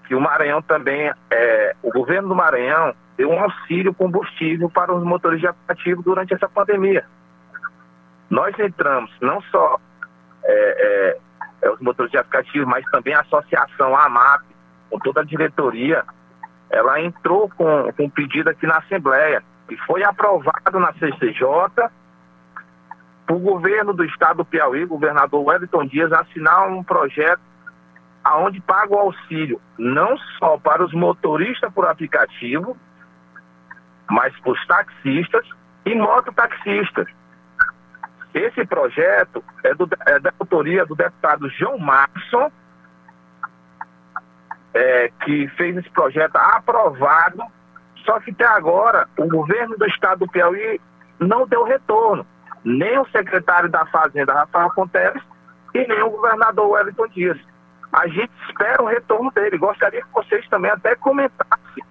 que 0.07 0.15
o 0.15 0.21
Maranhão 0.21 0.61
também, 0.61 1.11
é, 1.29 1.75
o 1.83 1.91
governo 1.91 2.29
do 2.29 2.35
Maranhão 2.35 2.95
deu 3.15 3.29
um 3.29 3.43
auxílio 3.43 3.93
combustível 3.93 4.69
para 4.69 4.93
os 4.93 5.03
motores 5.03 5.39
de 5.39 5.47
aplicativo 5.47 6.01
durante 6.01 6.33
essa 6.33 6.49
pandemia. 6.49 7.05
Nós 8.29 8.57
entramos 8.57 9.11
não 9.21 9.39
só 9.43 9.79
é, 10.43 11.17
é, 11.61 11.67
é 11.67 11.69
os 11.69 11.79
motores 11.79 12.11
de 12.11 12.17
aplicativo, 12.17 12.65
mas 12.65 12.83
também 12.85 13.13
a 13.13 13.21
associação, 13.21 13.95
AMAP, 13.95 14.43
com 14.89 14.97
toda 14.99 15.21
a 15.21 15.25
diretoria, 15.25 16.03
ela 16.71 16.99
entrou 17.01 17.49
com, 17.49 17.91
com 17.93 18.05
um 18.05 18.09
pedido 18.09 18.49
aqui 18.49 18.65
na 18.65 18.77
Assembleia 18.77 19.43
e 19.69 19.77
foi 19.77 20.03
aprovado 20.03 20.79
na 20.79 20.91
CCJ 20.93 21.89
o 23.29 23.37
governo 23.37 23.93
do 23.93 24.03
estado 24.03 24.37
do 24.37 24.45
Piauí, 24.45 24.85
governador 24.85 25.45
Wellington 25.45 25.85
Dias, 25.85 26.11
assinar 26.11 26.67
um 26.67 26.83
projeto 26.83 27.41
aonde 28.23 28.59
paga 28.61 28.93
o 28.93 28.99
auxílio 28.99 29.61
não 29.77 30.17
só 30.37 30.57
para 30.57 30.83
os 30.83 30.93
motoristas 30.93 31.71
por 31.73 31.85
aplicativo, 31.85 32.75
mas 34.09 34.37
para 34.39 34.51
os 34.51 34.67
taxistas 34.67 35.47
e 35.85 35.95
mototaxistas. 35.95 37.07
Esse 38.33 38.65
projeto 38.65 39.43
é, 39.63 39.73
do, 39.73 39.87
é 40.05 40.19
da 40.19 40.33
autoria 40.39 40.85
do 40.85 40.95
deputado 40.95 41.49
João 41.49 41.77
Marson, 41.77 42.51
é, 44.73 45.11
que 45.23 45.47
fez 45.49 45.77
esse 45.77 45.89
projeto 45.91 46.35
aprovado, 46.35 47.43
só 48.05 48.19
que 48.19 48.31
até 48.31 48.45
agora 48.45 49.07
o 49.17 49.27
governo 49.27 49.77
do 49.77 49.85
estado 49.85 50.19
do 50.19 50.31
Piauí 50.31 50.81
não 51.19 51.47
deu 51.47 51.63
retorno. 51.63 52.25
Nem 52.63 52.97
o 52.99 53.07
secretário 53.09 53.69
da 53.69 53.85
Fazenda, 53.85 54.33
Rafael 54.33 54.69
Ponteres, 54.71 55.21
e 55.73 55.87
nem 55.87 56.01
o 56.03 56.09
governador 56.09 56.69
Wellington 56.69 57.07
Dias. 57.07 57.37
A 57.91 58.07
gente 58.07 58.31
espera 58.47 58.81
o 58.83 58.87
retorno 58.87 59.31
dele. 59.31 59.57
Gostaria 59.57 60.01
que 60.01 60.13
vocês 60.13 60.47
também 60.49 60.69
até 60.71 60.95
comentassem 60.95 61.83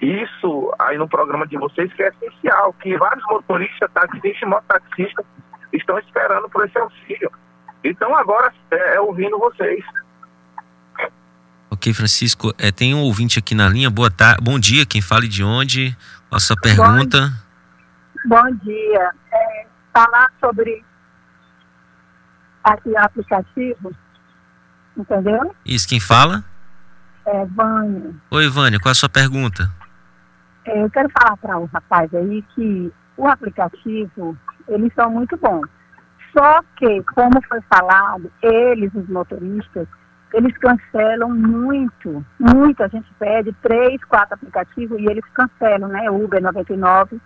isso 0.00 0.72
aí 0.78 0.98
no 0.98 1.08
programa 1.08 1.46
de 1.46 1.56
vocês, 1.56 1.92
que 1.92 2.02
é 2.02 2.08
essencial, 2.08 2.72
que 2.74 2.96
vários 2.96 3.24
motoristas, 3.26 3.90
taxistas 3.92 4.42
e 4.42 4.46
mototaxistas 4.46 5.24
estão 5.72 5.98
esperando 5.98 6.48
por 6.48 6.66
esse 6.66 6.78
auxílio. 6.78 7.30
Então 7.82 8.14
agora 8.16 8.52
é, 8.70 8.96
é 8.96 9.00
ouvindo 9.00 9.38
vocês. 9.38 9.84
Ok, 11.70 11.92
Francisco. 11.92 12.52
É, 12.58 12.70
tem 12.70 12.94
um 12.94 13.02
ouvinte 13.02 13.38
aqui 13.38 13.54
na 13.54 13.68
linha. 13.68 13.90
Boa 13.90 14.10
tarde, 14.10 14.42
bom 14.42 14.58
dia. 14.58 14.86
Quem 14.86 15.02
fale 15.02 15.28
de 15.28 15.42
onde? 15.42 15.96
A 16.30 16.38
sua 16.38 16.56
pergunta. 16.56 17.32
Bom, 18.26 18.42
bom 18.42 18.54
dia. 18.62 19.10
Falar 19.94 20.32
sobre 20.40 20.84
aqui 22.64 22.96
aplicativo, 22.96 23.92
entendeu? 24.96 25.54
Isso, 25.64 25.88
quem 25.88 26.00
fala? 26.00 26.42
É 27.26 27.44
Vânia. 27.46 28.14
Oi, 28.30 28.48
Vânia, 28.48 28.80
qual 28.80 28.90
é 28.90 28.92
a 28.92 28.94
sua 28.94 29.08
pergunta? 29.08 29.70
É, 30.64 30.82
eu 30.82 30.90
quero 30.90 31.08
falar 31.10 31.36
para 31.36 31.58
o 31.58 31.66
rapaz 31.66 32.12
aí 32.14 32.42
que 32.54 32.92
o 33.16 33.28
aplicativo 33.28 34.36
eles 34.68 34.92
são 34.94 35.10
muito 35.10 35.36
bons. 35.36 35.68
Só 36.36 36.60
que, 36.76 37.02
como 37.14 37.40
foi 37.48 37.60
falado, 37.72 38.32
eles, 38.42 38.92
os 38.94 39.08
motoristas, 39.08 39.86
eles 40.32 40.56
cancelam 40.58 41.30
muito, 41.30 42.24
muito. 42.40 42.82
A 42.82 42.88
gente 42.88 43.08
pede 43.18 43.52
três, 43.62 44.02
quatro 44.04 44.34
aplicativos 44.34 44.98
e 44.98 45.06
eles 45.06 45.24
cancelam, 45.32 45.88
né? 45.88 46.10
Uber 46.10 46.42
99. 46.42 47.20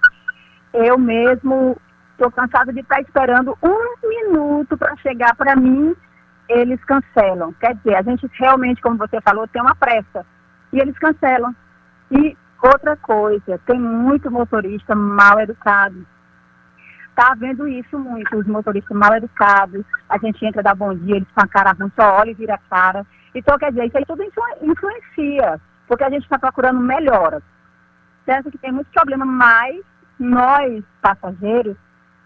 Eu 0.75 0.99
mesmo 0.99 1.81
estou 2.19 2.31
cansada 2.33 2.73
de 2.73 2.81
estar 2.81 3.01
esperando 3.01 3.57
um 3.63 4.09
minuto 4.09 4.77
para 4.77 4.97
chegar 4.97 5.37
para 5.37 5.55
mim, 5.55 5.95
eles 6.49 6.83
cancelam. 6.85 7.53
Quer 7.55 7.77
dizer, 7.77 7.95
a 7.95 8.03
gente 8.03 8.29
realmente, 8.35 8.83
como 8.83 8.99
você 8.99 9.21
falou, 9.21 9.47
tem 9.47 9.63
uma 9.63 9.77
pressa. 9.77 10.27
E 10.73 10.81
eles 10.81 10.99
cancelam. 10.99 11.55
E 12.11 12.37
outra 12.61 12.97
coisa, 12.97 13.61
tem 13.67 13.79
muito 13.79 14.31
motorista 14.31 14.95
mal 14.95 15.41
educado 15.41 16.05
está 17.19 17.35
vendo 17.35 17.67
isso 17.67 17.99
muito, 17.99 18.37
os 18.37 18.47
motoristas 18.47 18.97
mal 18.97 19.13
educados, 19.13 19.85
a 20.09 20.17
gente 20.19 20.45
entra 20.47 20.63
da 20.63 20.73
bom 20.73 20.95
dia, 20.95 21.17
eles 21.17 21.29
com 21.35 21.41
a 21.41 21.49
cara 21.49 21.73
ruim, 21.73 21.91
só 21.97 22.15
olha 22.21 22.31
e 22.31 22.35
vira 22.35 22.55
a 22.55 22.59
cara. 22.59 23.05
Então, 23.35 23.59
quer 23.59 23.71
dizer, 23.73 23.87
isso 23.87 23.99
aí 23.99 24.07
tudo 24.07 24.23
influencia, 24.23 25.61
porque 25.89 26.05
a 26.05 26.11
gente 26.11 26.23
está 26.23 26.39
procurando 26.39 26.79
melhoras. 26.79 27.43
Certo 28.25 28.53
que 28.53 28.59
tem 28.59 28.71
muito 28.71 28.89
problema, 28.93 29.25
mas 29.25 29.81
nós, 30.17 30.85
passageiros, 31.03 31.77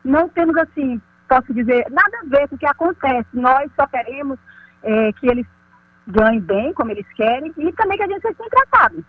não 0.04 0.28
temos 0.28 0.56
assim, 0.56 1.00
posso 1.28 1.52
dizer, 1.54 1.86
nada 1.90 2.18
a 2.18 2.28
ver 2.28 2.48
com 2.48 2.56
o 2.56 2.58
que 2.58 2.66
acontece. 2.66 3.28
Nós 3.32 3.70
só 3.76 3.86
queremos 3.86 4.38
é, 4.82 5.12
que 5.14 5.26
eles 5.28 5.46
ganhem 6.06 6.40
bem, 6.40 6.72
como 6.74 6.90
eles 6.90 7.06
querem, 7.14 7.52
e 7.56 7.72
também 7.72 7.96
que 7.96 8.04
a 8.04 8.08
gente 8.08 8.22
seja 8.22 8.36
bem 8.38 8.48
tratado. 8.50 9.04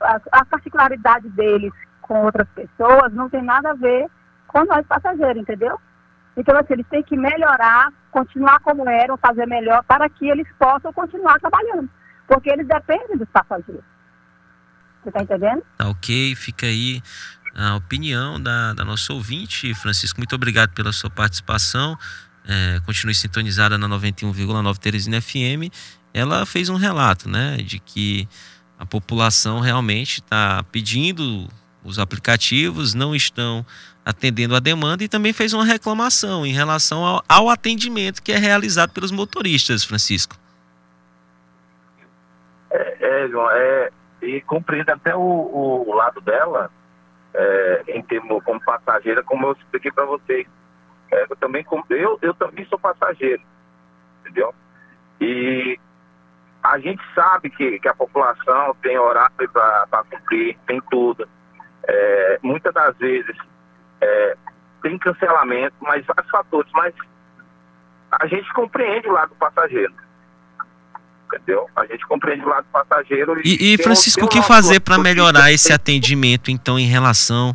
A, 0.00 0.44
particularidade 0.44 1.28
deles 1.30 1.72
com 2.02 2.22
outras 2.22 2.46
pessoas 2.50 3.12
não 3.12 3.28
tem 3.28 3.42
nada 3.42 3.70
a 3.70 3.74
ver 3.74 4.06
com 4.46 4.64
nós 4.64 4.86
passageiros, 4.86 5.42
entendeu? 5.42 5.80
Então, 6.36 6.56
assim, 6.56 6.74
eles 6.74 6.86
têm 6.88 7.02
que 7.02 7.16
melhorar, 7.16 7.90
continuar 8.10 8.60
como 8.60 8.88
eram, 8.88 9.16
fazer 9.16 9.46
melhor, 9.46 9.82
para 9.84 10.08
que 10.08 10.28
eles 10.28 10.46
possam 10.58 10.92
continuar 10.92 11.40
trabalhando. 11.40 11.88
Porque 12.28 12.50
eles 12.50 12.66
dependem 12.66 13.16
dos 13.16 13.28
passageiros. 13.30 13.84
Você 15.02 15.08
está 15.08 15.22
entendendo? 15.22 15.62
Tá 15.78 15.88
ok, 15.88 16.34
fica 16.34 16.66
aí 16.66 17.00
a 17.56 17.74
opinião 17.74 18.40
da, 18.40 18.74
da 18.74 18.84
nossa 18.84 19.12
ouvinte. 19.14 19.72
Francisco, 19.74 20.20
muito 20.20 20.34
obrigado 20.34 20.72
pela 20.72 20.92
sua 20.92 21.08
participação. 21.08 21.98
É, 22.46 22.80
continue 22.84 23.14
sintonizada 23.14 23.78
na 23.78 23.88
91,9 23.88 24.78
Teresina 24.78 25.20
FM. 25.20 25.72
Ela 26.12 26.44
fez 26.44 26.68
um 26.68 26.76
relato, 26.76 27.28
né, 27.28 27.56
de 27.56 27.78
que 27.78 28.28
a 28.78 28.84
população 28.84 29.60
realmente 29.60 30.20
está 30.20 30.62
pedindo 30.70 31.48
os 31.82 31.98
aplicativos, 31.98 32.94
não 32.94 33.14
estão 33.14 33.64
atendendo 34.04 34.54
a 34.54 34.60
demanda 34.60 35.02
e 35.02 35.08
também 35.08 35.32
fez 35.32 35.52
uma 35.52 35.64
reclamação 35.64 36.44
em 36.44 36.52
relação 36.52 37.04
ao, 37.04 37.24
ao 37.28 37.48
atendimento 37.48 38.22
que 38.22 38.32
é 38.32 38.36
realizado 38.36 38.92
pelos 38.92 39.10
motoristas, 39.10 39.82
Francisco. 39.82 40.36
É, 42.70 43.24
é 43.24 43.28
João, 43.28 43.50
é, 43.50 43.90
e 44.22 44.40
compreendo 44.42 44.90
até 44.90 45.14
o, 45.16 45.20
o 45.20 45.94
lado 45.94 46.20
dela, 46.20 46.70
é, 47.34 47.84
em 47.88 48.02
termos 48.02 48.42
como 48.44 48.62
passageira, 48.64 49.22
como 49.22 49.46
eu 49.46 49.52
expliquei 49.52 49.90
para 49.90 50.04
vocês. 50.04 50.46
É, 51.12 51.26
eu, 51.30 51.36
também, 51.36 51.64
eu, 51.90 52.18
eu 52.20 52.34
também 52.34 52.64
sou 52.66 52.78
passageiro, 52.78 53.42
entendeu? 54.20 54.54
E 55.20 55.78
a 56.62 56.78
gente 56.78 57.02
sabe 57.14 57.48
que, 57.50 57.78
que 57.78 57.88
a 57.88 57.94
população 57.94 58.74
tem 58.82 58.98
horário 58.98 59.48
para 59.52 60.04
cumprir, 60.10 60.58
tem 60.66 60.80
tudo. 60.90 61.28
É, 61.84 62.38
muitas 62.42 62.74
das 62.74 62.96
vezes 62.96 63.36
é, 64.00 64.36
tem 64.82 64.98
cancelamento, 64.98 65.76
mas 65.80 66.04
vários 66.06 66.30
fatores, 66.30 66.70
mas 66.72 66.94
a 68.10 68.26
gente 68.26 68.52
compreende 68.52 69.08
o 69.08 69.12
lado 69.12 69.28
do 69.30 69.36
passageiro. 69.36 69.94
Entendeu? 71.26 71.68
A 71.74 71.84
gente 71.86 72.06
compreende 72.06 72.44
o 72.44 72.48
lado 72.48 72.64
do 72.64 72.70
passageiro. 72.70 73.40
E, 73.44 73.74
e 73.74 73.78
Francisco, 73.78 74.24
o 74.24 74.28
que 74.28 74.40
fazer 74.42 74.80
para 74.80 74.98
melhorar 74.98 75.52
esse 75.52 75.72
atendimento, 75.72 76.50
então, 76.50 76.78
em 76.78 76.86
relação 76.86 77.54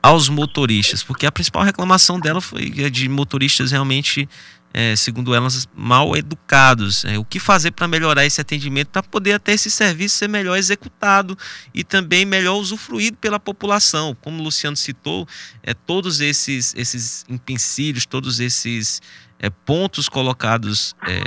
aos 0.00 0.28
motoristas? 0.28 1.02
Porque 1.02 1.26
a 1.26 1.32
principal 1.32 1.62
reclamação 1.62 2.20
dela 2.20 2.40
foi 2.40 2.70
de 2.70 3.08
motoristas 3.08 3.72
realmente 3.72 4.28
é, 4.72 4.94
segundo 4.96 5.34
elas, 5.34 5.66
mal 5.74 6.16
educados. 6.16 7.04
É, 7.04 7.18
o 7.18 7.24
que 7.24 7.38
fazer 7.38 7.72
para 7.72 7.88
melhorar 7.88 8.24
esse 8.24 8.40
atendimento, 8.40 8.88
para 8.88 9.02
poder 9.02 9.32
até 9.32 9.52
esse 9.52 9.70
serviço 9.70 10.16
ser 10.16 10.28
melhor 10.28 10.56
executado 10.56 11.36
e 11.74 11.82
também 11.82 12.24
melhor 12.24 12.56
usufruído 12.56 13.16
pela 13.16 13.40
população. 13.40 14.16
Como 14.20 14.40
o 14.40 14.44
Luciano 14.44 14.76
citou, 14.76 15.26
é, 15.62 15.74
todos 15.74 16.20
esses, 16.20 16.74
esses 16.76 17.24
empecilhos, 17.28 18.06
todos 18.06 18.40
esses 18.40 19.00
é, 19.40 19.50
pontos 19.50 20.08
colocados 20.08 20.96
é, 21.06 21.20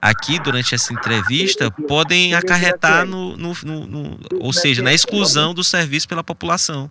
aqui 0.00 0.38
durante 0.38 0.74
essa 0.74 0.92
entrevista 0.92 1.70
podem 1.70 2.34
acarretar 2.34 3.04
no, 3.06 3.36
no, 3.36 3.52
no, 3.64 3.86
no, 3.86 4.18
ou 4.40 4.52
seja, 4.52 4.82
na 4.82 4.92
exclusão 4.92 5.52
do 5.52 5.62
serviço 5.62 6.08
pela 6.08 6.24
população. 6.24 6.90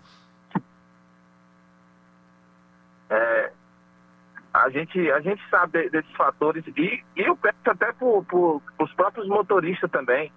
a 4.52 4.68
gente, 4.68 5.10
a 5.10 5.20
gente 5.20 5.42
sabe 5.48 5.88
desses 5.90 6.10
fatores 6.12 6.64
e, 6.76 7.02
e 7.16 7.20
eu 7.20 7.36
peço 7.36 7.56
até 7.66 7.92
para 7.92 8.06
os 8.06 8.92
próprios 8.94 9.26
motoristas 9.28 9.90
também. 9.90 10.32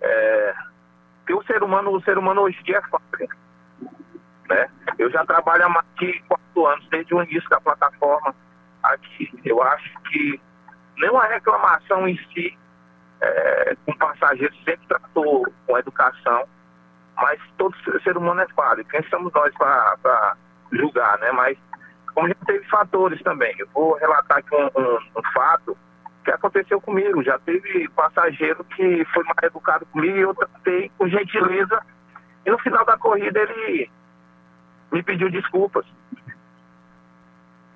É, 0.00 0.54
que 1.26 1.32
o 1.32 1.42
ser 1.44 1.62
humano, 1.62 1.92
o 1.92 2.02
ser 2.02 2.18
humano 2.18 2.42
hoje 2.42 2.58
em 2.60 2.64
dia 2.64 2.78
é 2.78 2.82
fácil. 2.82 3.28
Né? 4.48 4.68
Eu 4.98 5.10
já 5.10 5.24
trabalho 5.24 5.64
há 5.64 5.68
mais 5.68 5.86
de 5.98 6.20
quatro 6.28 6.66
anos, 6.66 6.88
desde 6.90 7.14
o 7.14 7.22
início 7.22 7.48
da 7.48 7.60
plataforma 7.60 8.34
aqui. 8.82 9.30
Eu 9.44 9.62
acho 9.62 10.00
que 10.10 10.40
nenhuma 10.98 11.26
reclamação 11.26 12.08
em 12.08 12.16
si 12.32 12.56
é, 13.20 13.76
com 13.86 13.92
passageiros 13.94 14.56
sempre 14.64 14.86
tratou 14.88 15.46
com 15.66 15.78
educação, 15.78 16.44
mas 17.16 17.40
todo 17.56 17.74
ser 18.02 18.16
humano 18.16 18.40
é 18.40 18.48
falho. 18.48 18.84
Quem 18.86 19.02
somos 19.08 19.32
nós 19.32 19.54
para 19.54 20.36
julgar, 20.72 21.18
né? 21.18 21.30
Mas 21.32 21.58
como 22.14 22.28
já 22.28 22.34
teve 22.46 22.64
fatores 22.68 23.22
também. 23.22 23.54
Eu 23.58 23.68
vou 23.74 23.94
relatar 23.96 24.38
aqui 24.38 24.54
um, 24.54 24.80
um, 24.80 24.96
um, 25.16 25.32
fato 25.32 25.76
que 26.24 26.30
aconteceu 26.30 26.80
comigo. 26.80 27.22
Já 27.22 27.38
teve 27.38 27.88
passageiro 27.90 28.64
que 28.64 29.04
foi 29.06 29.24
mal 29.24 29.36
educado 29.42 29.86
comigo 29.86 30.16
e 30.16 30.20
eu 30.20 30.34
tratei 30.34 30.90
com 30.98 31.08
gentileza. 31.08 31.82
E 32.44 32.50
no 32.50 32.58
final 32.58 32.84
da 32.84 32.96
corrida 32.96 33.40
ele 33.40 33.90
me 34.90 35.02
pediu 35.02 35.30
desculpas. 35.30 35.86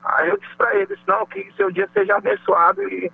Aí 0.06 0.28
eu 0.28 0.38
disse 0.38 0.54
para 0.56 0.74
ele, 0.76 0.96
não, 1.06 1.26
que 1.26 1.52
seu 1.56 1.70
dia 1.70 1.88
seja 1.92 2.16
abençoado 2.16 2.80
e, 2.82 3.10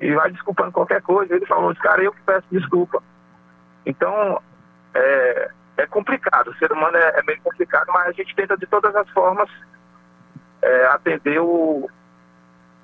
e 0.00 0.14
vai 0.14 0.30
desculpando 0.32 0.72
qualquer 0.72 1.02
coisa. 1.02 1.34
Ele 1.34 1.44
falou, 1.44 1.74
cara, 1.76 2.02
eu 2.02 2.12
que 2.12 2.22
peço 2.22 2.46
desculpa. 2.50 3.02
Então, 3.84 4.40
é, 4.94 5.50
é 5.76 5.86
complicado, 5.86 6.48
o 6.48 6.56
ser 6.56 6.72
humano 6.72 6.96
é, 6.96 7.18
é 7.18 7.22
meio 7.22 7.40
complicado, 7.42 7.86
mas 7.92 8.08
a 8.08 8.12
gente 8.12 8.34
tenta 8.34 8.56
de 8.56 8.66
todas 8.66 8.94
as 8.96 9.08
formas 9.10 9.48
é, 10.62 10.86
atender 10.86 11.38
o, 11.38 11.88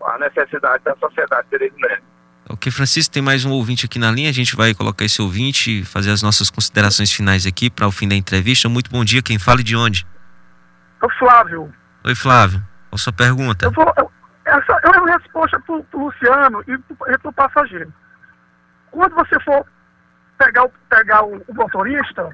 a 0.04 0.18
necessidade 0.18 0.84
da 0.84 0.94
sociedade 0.96 1.48
peregrina. 1.48 2.02
Ok, 2.50 2.70
Francisco, 2.70 3.12
tem 3.12 3.22
mais 3.22 3.46
um 3.46 3.52
ouvinte 3.52 3.86
aqui 3.86 3.98
na 3.98 4.10
linha. 4.10 4.28
A 4.28 4.34
gente 4.34 4.54
vai 4.54 4.74
colocar 4.74 5.06
esse 5.06 5.22
ouvinte 5.22 5.80
e 5.80 5.84
fazer 5.84 6.10
as 6.10 6.22
nossas 6.22 6.50
considerações 6.50 7.10
finais 7.10 7.46
aqui 7.46 7.70
para 7.70 7.86
o 7.86 7.90
fim 7.90 8.06
da 8.06 8.14
entrevista. 8.14 8.68
Muito 8.68 8.90
bom 8.90 9.02
dia. 9.02 9.22
Quem 9.22 9.38
fala 9.38 9.62
e 9.62 9.64
de 9.64 9.74
onde? 9.74 10.06
É 11.02 11.06
o 11.06 11.10
Flávio. 11.18 11.72
Oi, 12.04 12.14
Flávio. 12.14 12.62
Qual 12.94 12.96
a 12.96 12.98
sua 12.98 13.12
pergunta? 13.12 13.66
Eu 13.66 13.72
vou, 13.72 13.92
eu, 13.96 14.12
essa 14.44 14.72
é 14.84 14.98
uma 14.98 15.18
resposta 15.18 15.58
para 15.58 15.74
o 15.74 16.04
Luciano 16.04 16.62
e 16.68 16.78
para 17.18 17.28
o 17.28 17.32
passageiro. 17.32 17.92
Quando 18.92 19.16
você 19.16 19.40
for 19.40 19.66
pegar, 20.38 20.62
o, 20.62 20.72
pegar 20.88 21.24
o, 21.24 21.42
o 21.48 21.54
motorista, 21.54 22.24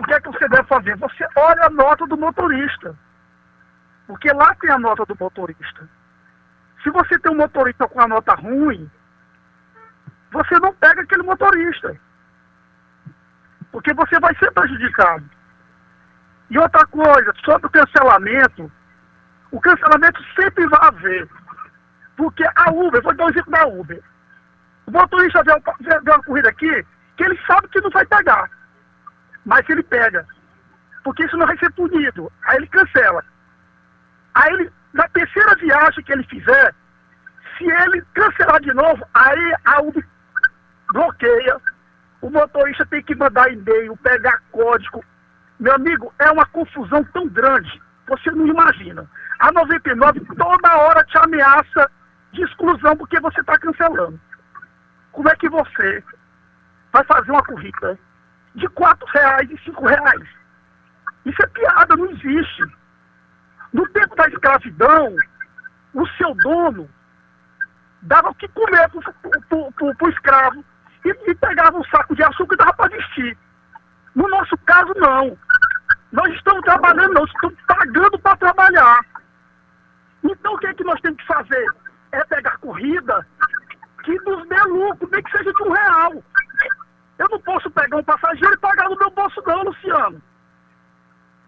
o 0.00 0.04
que 0.04 0.14
é 0.14 0.20
que 0.20 0.30
você 0.30 0.48
deve 0.48 0.62
fazer? 0.68 0.96
Você 0.98 1.26
olha 1.34 1.66
a 1.66 1.70
nota 1.70 2.06
do 2.06 2.16
motorista. 2.16 2.96
Porque 4.06 4.32
lá 4.32 4.54
tem 4.54 4.70
a 4.70 4.78
nota 4.78 5.04
do 5.04 5.16
motorista. 5.18 5.88
Se 6.84 6.90
você 6.90 7.18
tem 7.18 7.32
um 7.32 7.38
motorista 7.38 7.88
com 7.88 8.00
a 8.00 8.06
nota 8.06 8.36
ruim, 8.36 8.88
você 10.30 10.60
não 10.60 10.72
pega 10.74 11.02
aquele 11.02 11.24
motorista. 11.24 11.98
Porque 13.72 13.92
você 13.94 14.20
vai 14.20 14.32
ser 14.36 14.52
prejudicado. 14.52 15.28
E 16.50 16.56
outra 16.56 16.86
coisa, 16.86 17.34
sobre 17.44 17.66
o 17.66 17.70
cancelamento, 17.70 18.70
o 19.50 19.60
cancelamento 19.60 20.22
sempre 20.34 20.66
vai 20.66 20.80
haver. 20.82 21.28
Porque 22.16 22.44
a 22.44 22.70
Uber, 22.70 23.02
vou 23.02 23.14
dar 23.14 23.26
um 23.26 23.30
exemplo 23.30 23.52
da 23.52 23.66
Uber. 23.66 24.02
O 24.86 24.90
motorista 24.90 25.42
vê, 25.42 25.52
vê, 25.80 26.00
vê 26.00 26.10
uma 26.10 26.22
corrida 26.22 26.48
aqui, 26.48 26.86
que 27.16 27.24
ele 27.24 27.38
sabe 27.46 27.68
que 27.68 27.80
não 27.80 27.90
vai 27.90 28.06
pegar. 28.06 28.50
Mas 29.44 29.68
ele 29.68 29.82
pega. 29.82 30.26
Porque 31.04 31.24
isso 31.24 31.36
não 31.36 31.46
vai 31.46 31.56
ser 31.58 31.70
punido. 31.72 32.32
Aí 32.44 32.56
ele 32.56 32.66
cancela. 32.68 33.24
Aí 34.34 34.52
ele, 34.52 34.72
na 34.92 35.08
terceira 35.08 35.54
viagem 35.56 36.04
que 36.04 36.12
ele 36.12 36.24
fizer, 36.24 36.74
se 37.56 37.64
ele 37.64 38.02
cancelar 38.14 38.60
de 38.60 38.72
novo, 38.72 39.06
aí 39.14 39.54
a 39.64 39.80
Uber 39.80 40.04
bloqueia. 40.92 41.60
O 42.20 42.30
motorista 42.30 42.84
tem 42.86 43.02
que 43.02 43.14
mandar 43.14 43.52
e-mail, 43.52 43.96
pegar 43.98 44.40
código. 44.50 45.04
Meu 45.60 45.74
amigo, 45.74 46.12
é 46.18 46.30
uma 46.30 46.46
confusão 46.46 47.04
tão 47.04 47.28
grande, 47.28 47.80
você 48.06 48.30
não 48.30 48.46
imagina. 48.46 49.08
A 49.38 49.52
99 49.52 50.20
toda 50.36 50.76
hora 50.76 51.04
te 51.04 51.18
ameaça 51.18 51.90
de 52.32 52.42
exclusão 52.42 52.96
porque 52.96 53.20
você 53.20 53.40
está 53.40 53.58
cancelando. 53.58 54.20
Como 55.12 55.28
é 55.28 55.36
que 55.36 55.48
você 55.48 56.04
vai 56.92 57.04
fazer 57.04 57.30
uma 57.30 57.44
corrida 57.44 57.98
de 58.54 58.68
4 58.68 59.06
reais 59.12 59.50
e 59.50 59.58
5 59.64 59.86
reais? 59.86 60.28
Isso 61.24 61.42
é 61.42 61.46
piada, 61.48 61.96
não 61.96 62.10
existe. 62.10 62.62
No 63.72 63.86
tempo 63.88 64.14
da 64.14 64.28
escravidão, 64.28 65.14
o 65.92 66.06
seu 66.16 66.34
dono 66.36 66.88
dava 68.02 68.30
o 68.30 68.34
que 68.34 68.48
comer 68.48 68.88
para 68.90 70.06
o 70.06 70.10
escravo 70.10 70.64
e, 71.04 71.30
e, 71.30 71.34
pegava 71.34 71.78
um 71.78 71.84
saco 71.84 72.14
de 72.14 72.22
açúcar 72.22 72.54
e 72.54 72.58
dava 72.58 72.74
para 72.74 72.96
vestir. 72.96 73.36
No 74.14 74.28
nosso 74.28 74.56
caso, 74.58 74.92
não. 74.96 75.36
Nós 76.12 76.32
estamos 76.34 76.62
trabalhando, 76.62 77.14
nós 77.14 77.30
estamos 77.30 77.58
pagando 77.66 78.18
para 78.18 78.36
trabalhar. 78.36 79.00
Então, 80.24 80.54
o 80.54 80.58
que, 80.58 80.66
é 80.66 80.74
que 80.74 80.84
nós 80.84 81.00
temos 81.00 81.18
que 81.18 81.26
fazer? 81.26 81.66
É 82.12 82.24
pegar 82.24 82.56
corrida 82.58 83.26
que 84.04 84.14
nos 84.20 84.48
dê 84.48 84.62
lucro, 84.64 85.08
nem 85.10 85.22
que 85.22 85.30
seja 85.30 85.52
de 85.52 85.62
um 85.62 85.72
real. 85.72 86.22
Eu 87.18 87.28
não 87.30 87.40
posso 87.40 87.70
pegar 87.70 87.96
um 87.96 88.04
passageiro 88.04 88.54
e 88.54 88.58
pagar 88.58 88.88
no 88.88 88.96
meu 88.96 89.10
bolso, 89.10 89.42
não, 89.46 89.62
Luciano. 89.64 90.22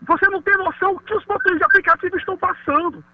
Você 0.07 0.29
não 0.29 0.41
tem 0.43 0.57
noção 0.57 0.93
o 0.93 1.01
que 1.01 1.15
os 1.15 1.25
motoristas 1.27 1.59
de 1.59 1.65
aplicativo 1.65 2.17
estão 2.17 2.37
passando. 2.37 3.05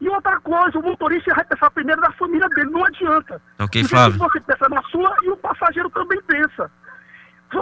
E 0.00 0.08
outra 0.08 0.40
coisa, 0.40 0.78
o 0.78 0.82
motorista 0.82 1.34
vai 1.34 1.44
pensar 1.44 1.70
primeiro 1.70 2.00
na 2.00 2.12
família 2.12 2.48
dele, 2.50 2.70
não 2.70 2.84
adianta. 2.84 3.40
Ok, 3.58 3.84
Flávio. 3.84 4.18
Você 4.18 4.40
pensa 4.40 4.68
na 4.68 4.82
sua 4.84 5.14
e 5.22 5.30
o 5.30 5.36
passageiro 5.36 5.90
também 5.90 6.20
pensa. 6.22 6.70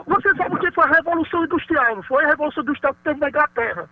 Você 0.06 0.35
sabe 0.37 0.54
o 0.54 0.58
que 0.58 0.72
foi 0.72 0.85
a 0.85 0.94
Revolução 0.94 1.44
Industrial, 1.44 1.96
não 1.96 2.02
foi 2.04 2.24
a 2.24 2.28
Revolução 2.28 2.62
Industrial 2.62 2.94
que 2.94 3.02
teve 3.02 3.20
na 3.20 3.28
Inglaterra. 3.28 3.88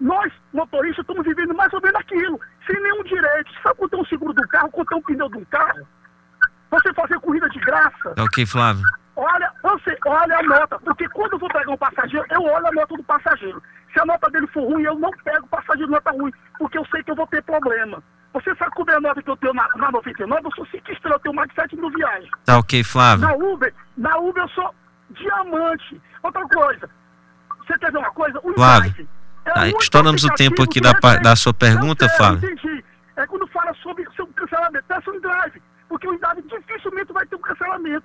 Nós, 0.00 0.32
motoristas, 0.52 1.02
estamos 1.02 1.26
vivendo 1.26 1.54
mais 1.54 1.72
ou 1.72 1.80
menos 1.80 2.00
aquilo, 2.00 2.40
sem 2.66 2.80
nenhum 2.80 3.02
direito. 3.04 3.50
Sabe 3.62 3.76
quanto 3.76 3.96
é 3.96 3.98
um 3.98 4.04
seguro 4.06 4.32
do 4.32 4.46
carro, 4.48 4.70
quanto 4.70 4.92
é 4.92 4.96
um 4.96 5.02
pneu 5.02 5.28
de 5.28 5.38
um 5.38 5.44
carro? 5.46 5.86
Você 6.70 6.92
fazer 6.92 7.18
corrida 7.20 7.48
de 7.48 7.58
graça. 7.60 8.14
Ok, 8.38 8.46
Flávio. 8.46 8.84
Olha, 9.16 9.52
você 9.64 9.98
olha 10.06 10.38
a 10.38 10.42
nota, 10.44 10.78
porque 10.78 11.08
quando 11.08 11.32
eu 11.32 11.38
vou 11.40 11.48
pegar 11.48 11.72
um 11.72 11.76
passageiro, 11.76 12.24
eu 12.30 12.40
olho 12.44 12.68
a 12.68 12.72
nota 12.72 12.96
do 12.96 13.02
passageiro. 13.02 13.60
Se 13.92 13.98
a 13.98 14.06
nota 14.06 14.30
dele 14.30 14.46
for 14.46 14.62
ruim, 14.62 14.84
eu 14.84 14.96
não 14.96 15.10
pego 15.24 15.44
o 15.44 15.48
passageiro 15.48 15.90
nota 15.90 16.12
ruim, 16.12 16.32
porque 16.56 16.78
eu 16.78 16.86
sei 16.86 17.02
que 17.02 17.10
eu 17.10 17.16
vou 17.16 17.26
ter 17.26 17.42
problema. 17.42 18.00
Você 18.32 18.54
sabe 18.54 18.70
qual 18.76 18.86
é 18.90 18.94
a 18.94 19.00
nota 19.00 19.20
que 19.20 19.28
eu 19.28 19.36
tenho 19.38 19.54
na, 19.54 19.66
na 19.74 19.90
99? 19.90 20.46
Eu 20.46 20.52
sou 20.52 20.66
5 20.66 20.92
estrelas, 20.92 21.18
eu 21.18 21.22
tenho 21.22 21.34
mais 21.34 21.48
de 21.48 21.54
7 21.56 21.76
mil 21.76 21.90
viagens. 21.90 22.30
Tá 22.44 22.58
ok, 22.58 22.84
Flávio. 22.84 23.26
Na 23.26 23.34
Uber, 23.34 23.74
na 23.96 24.16
Uber 24.18 24.42
eu 24.44 24.48
sou 24.50 24.72
diamante. 25.10 26.00
Outra 26.22 26.42
coisa, 26.42 26.88
você 27.66 27.76
quer 27.76 27.90
ver 27.90 27.98
uma 27.98 28.12
coisa? 28.12 28.38
O 28.44 28.54
Flávio, 28.54 29.08
é 29.46 29.50
tá, 29.50 29.68
estouramos 29.68 30.22
o 30.22 30.28
tempo 30.34 30.62
aqui 30.62 30.80
da, 30.80 30.92
da 30.92 31.34
sua 31.34 31.52
pergunta, 31.52 32.06
sei, 32.08 32.16
Flávio. 32.16 32.52
Entendi. 32.52 32.84
É 33.16 33.26
quando 33.26 33.48
fala 33.48 33.74
sobre, 33.82 34.06
sobre 34.14 34.32
cancelamento, 34.34 34.84
peça 34.86 35.10
um 35.10 35.20
drive, 35.20 35.60
porque 35.88 36.06
o 36.06 36.16
drive 36.20 36.42
dificilmente 36.42 37.12
vai 37.12 37.26
ter 37.26 37.34
um 37.34 37.40
cancelamento 37.40 38.04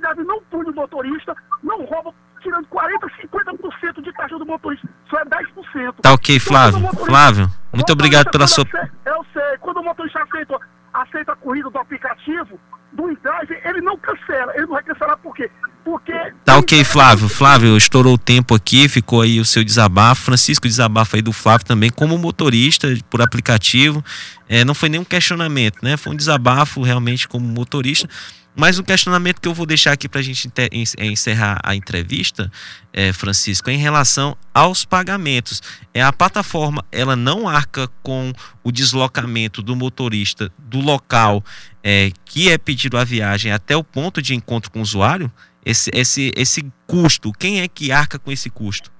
não 0.00 0.42
pune 0.50 0.70
o 0.70 0.74
motorista, 0.74 1.34
não 1.62 1.84
rouba, 1.84 2.14
tirando 2.42 2.66
40%, 2.66 3.10
50% 3.32 4.02
de 4.02 4.12
taxa 4.12 4.38
do 4.38 4.46
motorista, 4.46 4.88
só 5.08 5.18
é 5.18 5.24
10%. 5.24 5.94
Tá 6.02 6.12
ok, 6.12 6.38
Flávio. 6.38 6.88
Flávio, 7.04 7.48
muito 7.72 7.92
obrigado 7.92 8.30
pela 8.30 8.46
sua. 8.46 8.64
Eu 9.04 9.24
sei, 9.32 9.58
quando 9.60 9.78
o 9.78 9.84
motorista 9.84 10.22
aceita, 10.22 10.58
aceita 10.92 11.32
a 11.32 11.36
corrida 11.36 11.70
do 11.70 11.78
aplicativo, 11.78 12.58
do 12.94 13.10
INDAV, 13.10 13.50
ele 13.64 13.80
não 13.80 13.98
cancela. 13.98 14.52
Ele 14.54 14.66
não 14.66 14.74
vai 14.74 14.82
cancelar 14.82 15.18
por 15.18 15.34
quê? 15.34 15.50
Porque. 15.84 16.12
Tá 16.44 16.56
ok, 16.56 16.82
Flávio. 16.84 17.28
Flávio, 17.28 17.76
estourou 17.76 18.14
o 18.14 18.18
tempo 18.18 18.54
aqui, 18.54 18.88
ficou 18.88 19.20
aí 19.20 19.40
o 19.40 19.44
seu 19.44 19.64
desabafo. 19.64 20.22
Francisco, 20.22 20.66
desabafo 20.66 21.16
aí 21.16 21.22
do 21.22 21.32
Flávio 21.32 21.66
também, 21.66 21.90
como 21.90 22.16
motorista 22.16 22.88
por 23.10 23.20
aplicativo. 23.20 24.02
É, 24.48 24.64
não 24.64 24.74
foi 24.74 24.88
nenhum 24.88 25.04
questionamento, 25.04 25.78
né? 25.82 25.96
Foi 25.96 26.12
um 26.12 26.16
desabafo 26.16 26.82
realmente 26.82 27.28
como 27.28 27.46
motorista. 27.46 28.08
Mas 28.56 28.78
o 28.78 28.84
questionamento 28.84 29.40
que 29.40 29.48
eu 29.48 29.54
vou 29.54 29.66
deixar 29.66 29.92
aqui 29.92 30.08
para 30.08 30.20
a 30.20 30.22
gente 30.22 30.48
é, 30.56 31.04
encerrar 31.06 31.60
a 31.64 31.74
entrevista, 31.74 32.50
é, 32.92 33.12
Francisco, 33.12 33.68
é 33.68 33.72
em 33.72 33.78
relação 33.78 34.36
aos 34.52 34.84
pagamentos. 34.84 35.60
É 35.92 36.02
a 36.02 36.12
plataforma, 36.12 36.84
ela 36.92 37.16
não 37.16 37.48
arca 37.48 37.88
com 38.02 38.32
o 38.62 38.70
deslocamento 38.70 39.60
do 39.60 39.74
motorista 39.74 40.52
do 40.58 40.80
local 40.80 41.42
é, 41.82 42.10
que 42.24 42.50
é 42.50 42.56
pedido 42.56 42.96
a 42.96 43.04
viagem 43.04 43.50
até 43.50 43.76
o 43.76 43.82
ponto 43.82 44.22
de 44.22 44.34
encontro 44.34 44.70
com 44.70 44.78
o 44.78 44.82
usuário. 44.82 45.30
Esse, 45.66 45.90
esse, 45.92 46.32
esse 46.36 46.72
custo, 46.86 47.32
quem 47.32 47.60
é 47.60 47.68
que 47.68 47.90
arca 47.90 48.18
com 48.18 48.30
esse 48.30 48.50
custo? 48.50 48.92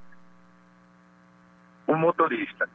O 1.87 1.95
motorista. 1.95 2.69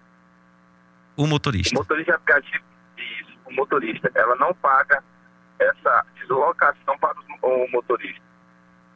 O 1.18 1.28
motorista. 1.28 1.76
O 1.76 1.80
motorista 1.80 2.16
aplicativo, 2.16 2.64
isso, 2.98 3.38
o 3.46 3.54
motorista, 3.54 4.12
ela 4.16 4.36
não 4.36 4.54
paga 4.54 5.04
essa 5.60 6.06
deslocação 6.30 6.98
para 7.00 7.16
o 7.42 7.72
motorista. 7.72 8.22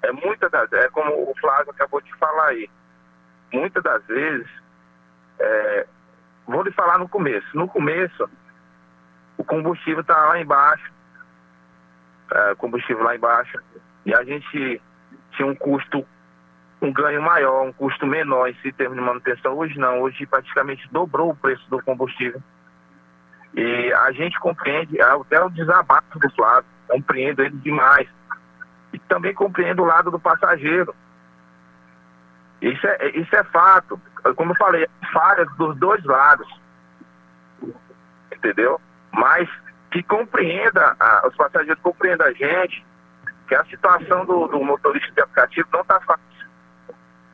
É 0.03 0.11
muitas 0.11 0.51
das 0.51 0.71
é 0.73 0.89
como 0.89 1.11
o 1.11 1.33
Flávio 1.39 1.71
acabou 1.71 2.01
de 2.01 2.13
falar 2.17 2.47
aí, 2.47 2.69
muitas 3.51 3.81
das 3.81 4.05
vezes, 4.05 4.47
é, 5.39 5.87
vou 6.45 6.61
lhe 6.61 6.71
falar 6.71 6.99
no 6.99 7.09
começo, 7.09 7.47
no 7.53 7.67
começo 7.67 8.29
o 9.37 9.43
combustível 9.43 10.01
está 10.01 10.15
lá 10.25 10.39
embaixo, 10.39 10.91
é, 12.31 12.55
combustível 12.55 13.03
lá 13.03 13.15
embaixo, 13.15 13.57
e 14.05 14.13
a 14.13 14.23
gente 14.23 14.81
tinha 15.31 15.47
um 15.47 15.55
custo, 15.55 16.05
um 16.81 16.93
ganho 16.93 17.21
maior, 17.21 17.63
um 17.63 17.73
custo 17.73 18.05
menor 18.05 18.49
em 18.49 18.71
termos 18.73 18.97
de 18.97 19.03
manutenção. 19.03 19.57
Hoje 19.57 19.79
não, 19.79 20.01
hoje 20.01 20.25
praticamente 20.25 20.87
dobrou 20.91 21.31
o 21.31 21.35
preço 21.35 21.67
do 21.69 21.81
combustível. 21.81 22.41
E 23.55 23.93
a 23.93 24.11
gente 24.11 24.39
compreende, 24.39 25.01
até 25.01 25.41
o 25.41 25.49
desabafo 25.49 26.19
do 26.19 26.29
Flávio, 26.31 26.72
compreendo 26.93 27.41
ele 27.41 27.57
demais. 27.57 28.07
E 28.93 28.99
também 28.99 29.33
compreendo 29.33 29.81
o 29.81 29.85
lado 29.85 30.11
do 30.11 30.19
passageiro. 30.19 30.93
Isso 32.61 32.85
é, 32.85 33.09
isso 33.17 33.35
é 33.35 33.43
fato. 33.45 33.99
Como 34.35 34.51
eu 34.51 34.55
falei, 34.55 34.87
falhas 35.11 35.47
dos 35.57 35.75
dois 35.77 36.03
lados. 36.03 36.47
Entendeu? 38.31 38.79
Mas 39.11 39.49
que 39.91 40.03
compreenda, 40.03 40.95
a, 40.99 41.27
os 41.27 41.35
passageiros 41.35 41.81
compreendam 41.81 42.27
a 42.27 42.33
gente, 42.33 42.85
que 43.47 43.55
a 43.55 43.65
situação 43.65 44.25
do, 44.25 44.47
do 44.47 44.63
motorista 44.63 45.11
de 45.11 45.21
aplicativo 45.21 45.67
não 45.73 45.81
está 45.81 45.99
fácil. 46.01 46.23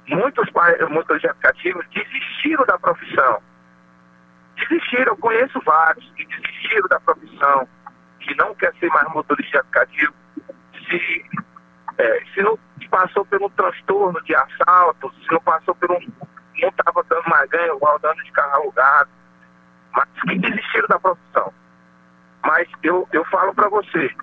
Muitos 0.08 0.50
motoristas 0.90 1.22
de 1.22 1.28
aplicativo 1.28 1.84
desistiram 1.94 2.66
da 2.66 2.80
profissão. 2.80 3.42
Desistiram, 4.56 5.14
eu 5.14 5.18
conheço 5.18 5.62
vários 5.64 6.10
que 6.16 6.26
desistiram 6.26 6.88
da 6.88 7.00
profissão, 7.02 7.68
que 8.30 8.36
não 8.36 8.54
quer 8.54 8.72
ser 8.76 8.88
mais 8.90 9.08
motorista 9.10 9.60
aplicativo, 9.60 10.14
se, 10.88 11.26
é, 11.98 12.24
se 12.32 12.42
não 12.44 12.60
passou 12.92 13.28
um 13.42 13.50
transtorno 13.50 14.22
de 14.24 14.36
assalto, 14.36 15.12
se 15.16 15.32
não 15.32 15.42
passou 15.42 15.76
um. 15.90 16.12
não 16.62 16.70
estava 16.70 17.04
dando 17.10 17.28
mais 17.28 17.50
ganho, 17.50 17.76
igual 17.76 17.98
dando 18.00 18.24
de 18.24 18.32
carro 18.32 18.62
alugado, 18.62 19.10
mas 19.96 20.08
que 20.28 20.38
desistiram 20.38 20.88
da 20.88 21.00
profissão. 21.00 21.52
Mas 22.46 22.68
eu, 22.84 23.08
eu 23.12 23.26
falo 23.26 23.54
para 23.56 23.68
você, 23.68 24.16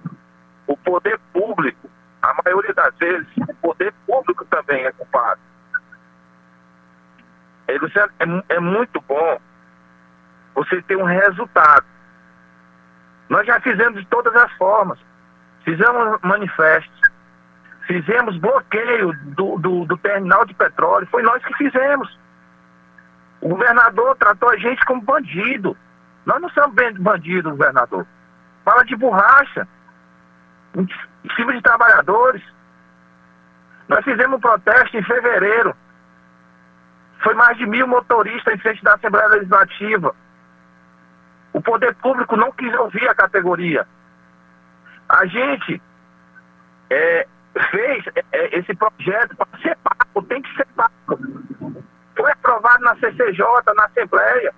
o 0.68 0.76
poder 0.76 1.18
público, 1.32 1.90
a 2.22 2.34
maioria 2.44 2.74
das 2.74 2.94
vezes, 2.98 3.28
o 3.48 3.54
poder 3.54 3.92
público 4.06 4.44
também 4.44 4.84
é 4.84 4.92
culpado. 4.92 5.40
É, 7.66 7.74
é, 7.74 8.54
é 8.54 8.60
muito 8.60 9.00
bom 9.00 9.40
você 10.54 10.80
ter 10.82 10.96
um 10.96 11.04
resultado. 11.04 11.95
Nós 13.28 13.46
já 13.46 13.60
fizemos 13.60 14.00
de 14.00 14.06
todas 14.06 14.34
as 14.34 14.52
formas. 14.52 14.98
Fizemos 15.64 16.20
manifestos, 16.22 17.00
fizemos 17.86 18.38
bloqueio 18.38 19.12
do, 19.34 19.58
do, 19.58 19.84
do, 19.84 19.96
terminal 19.98 20.44
de 20.44 20.54
petróleo, 20.54 21.08
foi 21.10 21.22
nós 21.22 21.44
que 21.44 21.54
fizemos. 21.54 22.16
O 23.40 23.48
governador 23.48 24.16
tratou 24.16 24.48
a 24.48 24.56
gente 24.56 24.84
como 24.84 25.02
bandido. 25.02 25.76
Nós 26.24 26.40
não 26.40 26.48
somos 26.50 26.74
bandidos, 26.98 27.50
governador. 27.50 28.06
Fala 28.64 28.84
de 28.84 28.94
borracha, 28.94 29.66
em 30.76 31.34
cima 31.34 31.52
de 31.52 31.62
trabalhadores. 31.62 32.42
Nós 33.88 34.04
fizemos 34.04 34.36
um 34.36 34.40
protesto 34.40 34.96
em 34.96 35.02
fevereiro. 35.02 35.74
Foi 37.22 37.34
mais 37.34 37.56
de 37.58 37.66
mil 37.66 37.86
motoristas 37.86 38.54
em 38.54 38.58
frente 38.58 38.82
da 38.84 38.94
Assembleia 38.94 39.28
Legislativa. 39.28 40.14
O 41.56 41.62
poder 41.62 41.94
público 41.94 42.36
não 42.36 42.52
quis 42.52 42.70
ouvir 42.74 43.08
a 43.08 43.14
categoria. 43.14 43.88
A 45.08 45.24
gente 45.24 45.80
é, 46.90 47.26
fez 47.70 48.04
é, 48.14 48.22
é 48.30 48.58
esse 48.58 48.74
projeto 48.74 49.34
para 49.34 49.58
ser 49.62 49.74
pago, 49.78 50.26
tem 50.26 50.42
que 50.42 50.54
ser 50.54 50.66
pago. 50.76 51.18
Foi 52.14 52.30
aprovado 52.30 52.84
na 52.84 52.94
CCJ, 52.96 53.42
na 53.74 53.86
Assembleia. 53.86 54.52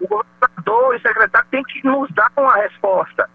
O 0.00 0.08
governador 0.08 0.94
e 0.94 0.96
o 0.96 1.02
secretário 1.02 1.48
tem 1.50 1.62
que 1.64 1.86
nos 1.86 2.10
dar 2.12 2.32
uma 2.34 2.54
resposta. 2.54 3.28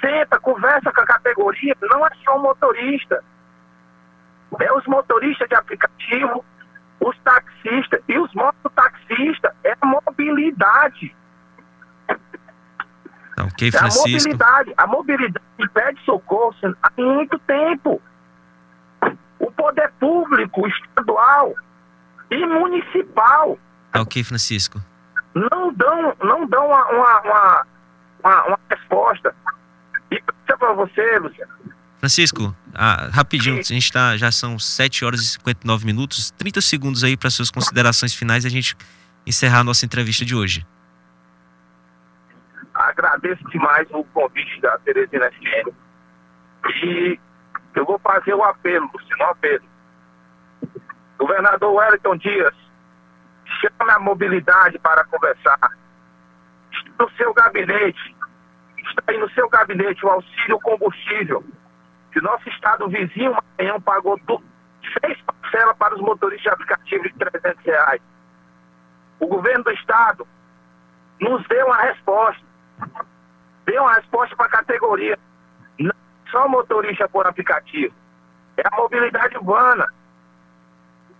Senta, 0.00 0.40
conversa 0.40 0.92
com 0.92 1.00
a 1.00 1.06
categoria, 1.06 1.76
não 1.80 2.04
é 2.04 2.10
só 2.24 2.38
o 2.38 2.42
motorista. 2.42 3.22
É 4.58 4.72
os 4.72 4.84
motoristas 4.88 5.48
de 5.48 5.54
aplicativo, 5.54 6.44
os 6.98 7.16
taxistas 7.20 8.02
e 8.08 8.18
os 8.18 8.34
mototaxistas. 8.34 9.52
É 9.62 9.76
a 9.80 9.86
mobilidade. 9.86 11.16
Tá 13.58 13.64
ok, 13.64 13.72
Francisco. 13.72 14.08
A 14.08 14.30
mobilidade, 14.30 14.74
a 14.76 14.86
mobilidade 14.86 15.44
pede 15.74 16.04
socorro 16.04 16.54
há 16.82 16.92
muito 16.96 17.38
tempo. 17.40 18.00
O 19.40 19.50
poder 19.52 19.90
público, 19.98 20.66
estadual 20.68 21.54
e 22.30 22.46
municipal. 22.46 23.58
Tá 23.92 24.02
ok, 24.02 24.22
Francisco. 24.22 24.80
Não 25.34 25.72
dão, 25.74 26.14
não 26.22 26.46
dão 26.46 26.66
uma, 26.66 26.86
uma, 26.86 27.20
uma, 27.20 27.66
uma, 28.22 28.44
uma 28.46 28.58
resposta. 28.70 29.34
E 30.10 30.22
para 30.46 30.72
você, 30.72 31.18
Luciano. 31.18 31.52
Francisco, 31.98 32.54
ah, 32.74 33.08
rapidinho, 33.12 33.58
a 33.58 33.62
gente 33.62 33.92
tá, 33.92 34.16
já 34.16 34.30
são 34.30 34.56
7 34.56 35.04
horas 35.04 35.20
e 35.20 35.26
59 35.26 35.84
minutos, 35.84 36.30
30 36.32 36.60
segundos 36.60 37.02
aí 37.02 37.16
para 37.16 37.28
suas 37.28 37.50
considerações 37.50 38.14
finais 38.14 38.44
e 38.44 38.46
a 38.46 38.50
gente 38.50 38.76
encerrar 39.26 39.60
a 39.60 39.64
nossa 39.64 39.84
entrevista 39.84 40.24
de 40.24 40.34
hoje. 40.34 40.64
Agradeço 42.88 43.44
demais 43.50 43.86
o 43.90 44.02
convite 44.04 44.60
da 44.62 44.78
Teresina 44.78 45.30
FM. 45.30 45.68
E 46.82 47.20
eu 47.74 47.84
vou 47.84 47.98
fazer 47.98 48.32
o 48.32 48.42
apelo, 48.42 48.90
Luciano, 48.92 49.24
um 49.24 49.26
apelo. 49.26 49.64
Governador 51.18 51.74
Wellington 51.74 52.16
Dias, 52.16 52.54
chame 53.60 53.90
a 53.90 53.98
mobilidade 53.98 54.78
para 54.78 55.04
conversar. 55.04 55.58
Está 56.72 57.04
no 57.04 57.10
seu 57.10 57.34
gabinete, 57.34 58.16
está 58.78 59.02
aí 59.06 59.18
no 59.18 59.28
seu 59.30 59.48
gabinete 59.50 60.04
o 60.06 60.08
auxílio 60.08 60.58
combustível, 60.60 61.44
que 62.10 62.22
nosso 62.22 62.48
estado 62.48 62.88
vizinho, 62.88 63.36
Maranhão, 63.58 63.80
pagou 63.82 64.18
seis 65.02 65.20
parcelas 65.22 65.76
para 65.76 65.94
os 65.94 66.00
motoristas 66.00 66.42
de 66.42 66.48
aplicativo 66.48 67.04
de 67.04 67.14
300 67.14 67.64
reais. 67.66 68.00
O 69.20 69.26
governo 69.26 69.64
do 69.64 69.72
estado 69.72 70.26
nos 71.20 71.46
deu 71.48 71.66
uma 71.66 71.82
resposta 71.82 72.47
dê 73.66 73.78
uma 73.78 73.94
resposta 73.94 74.34
para 74.36 74.46
a 74.46 74.50
categoria. 74.50 75.18
Não 75.78 75.92
só 76.30 76.48
motorista 76.48 77.08
por 77.08 77.26
aplicativo. 77.26 77.94
É 78.56 78.62
a 78.66 78.76
mobilidade 78.76 79.36
urbana. 79.36 79.86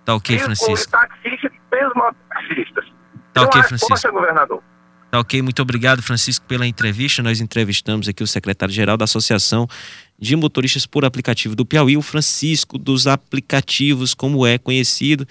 Tá 0.04 0.14
ok, 0.14 0.38
Francisco. 0.38 0.72
Os 0.72 0.86
taxistas 0.86 1.52
e 1.72 1.84
os 1.84 1.94
mototaxistas. 1.94 2.84
Tá 3.32 3.42
ok, 3.42 3.62
Francisco. 3.62 3.92
Resposta, 3.92 4.10
governador. 4.10 4.62
Tá 5.10 5.20
ok, 5.20 5.40
muito 5.40 5.62
obrigado, 5.62 6.02
Francisco, 6.02 6.44
pela 6.46 6.66
entrevista. 6.66 7.22
Nós 7.22 7.40
entrevistamos 7.40 8.08
aqui 8.08 8.22
o 8.22 8.26
secretário-geral 8.26 8.96
da 8.96 9.04
Associação 9.04 9.66
de 10.18 10.36
Motoristas 10.36 10.84
por 10.84 11.04
Aplicativo 11.04 11.54
do 11.54 11.64
Piauí, 11.64 11.96
o 11.96 12.02
Francisco 12.02 12.76
dos 12.76 13.06
Aplicativos, 13.06 14.12
como 14.12 14.46
é 14.46 14.58
conhecido. 14.58 15.26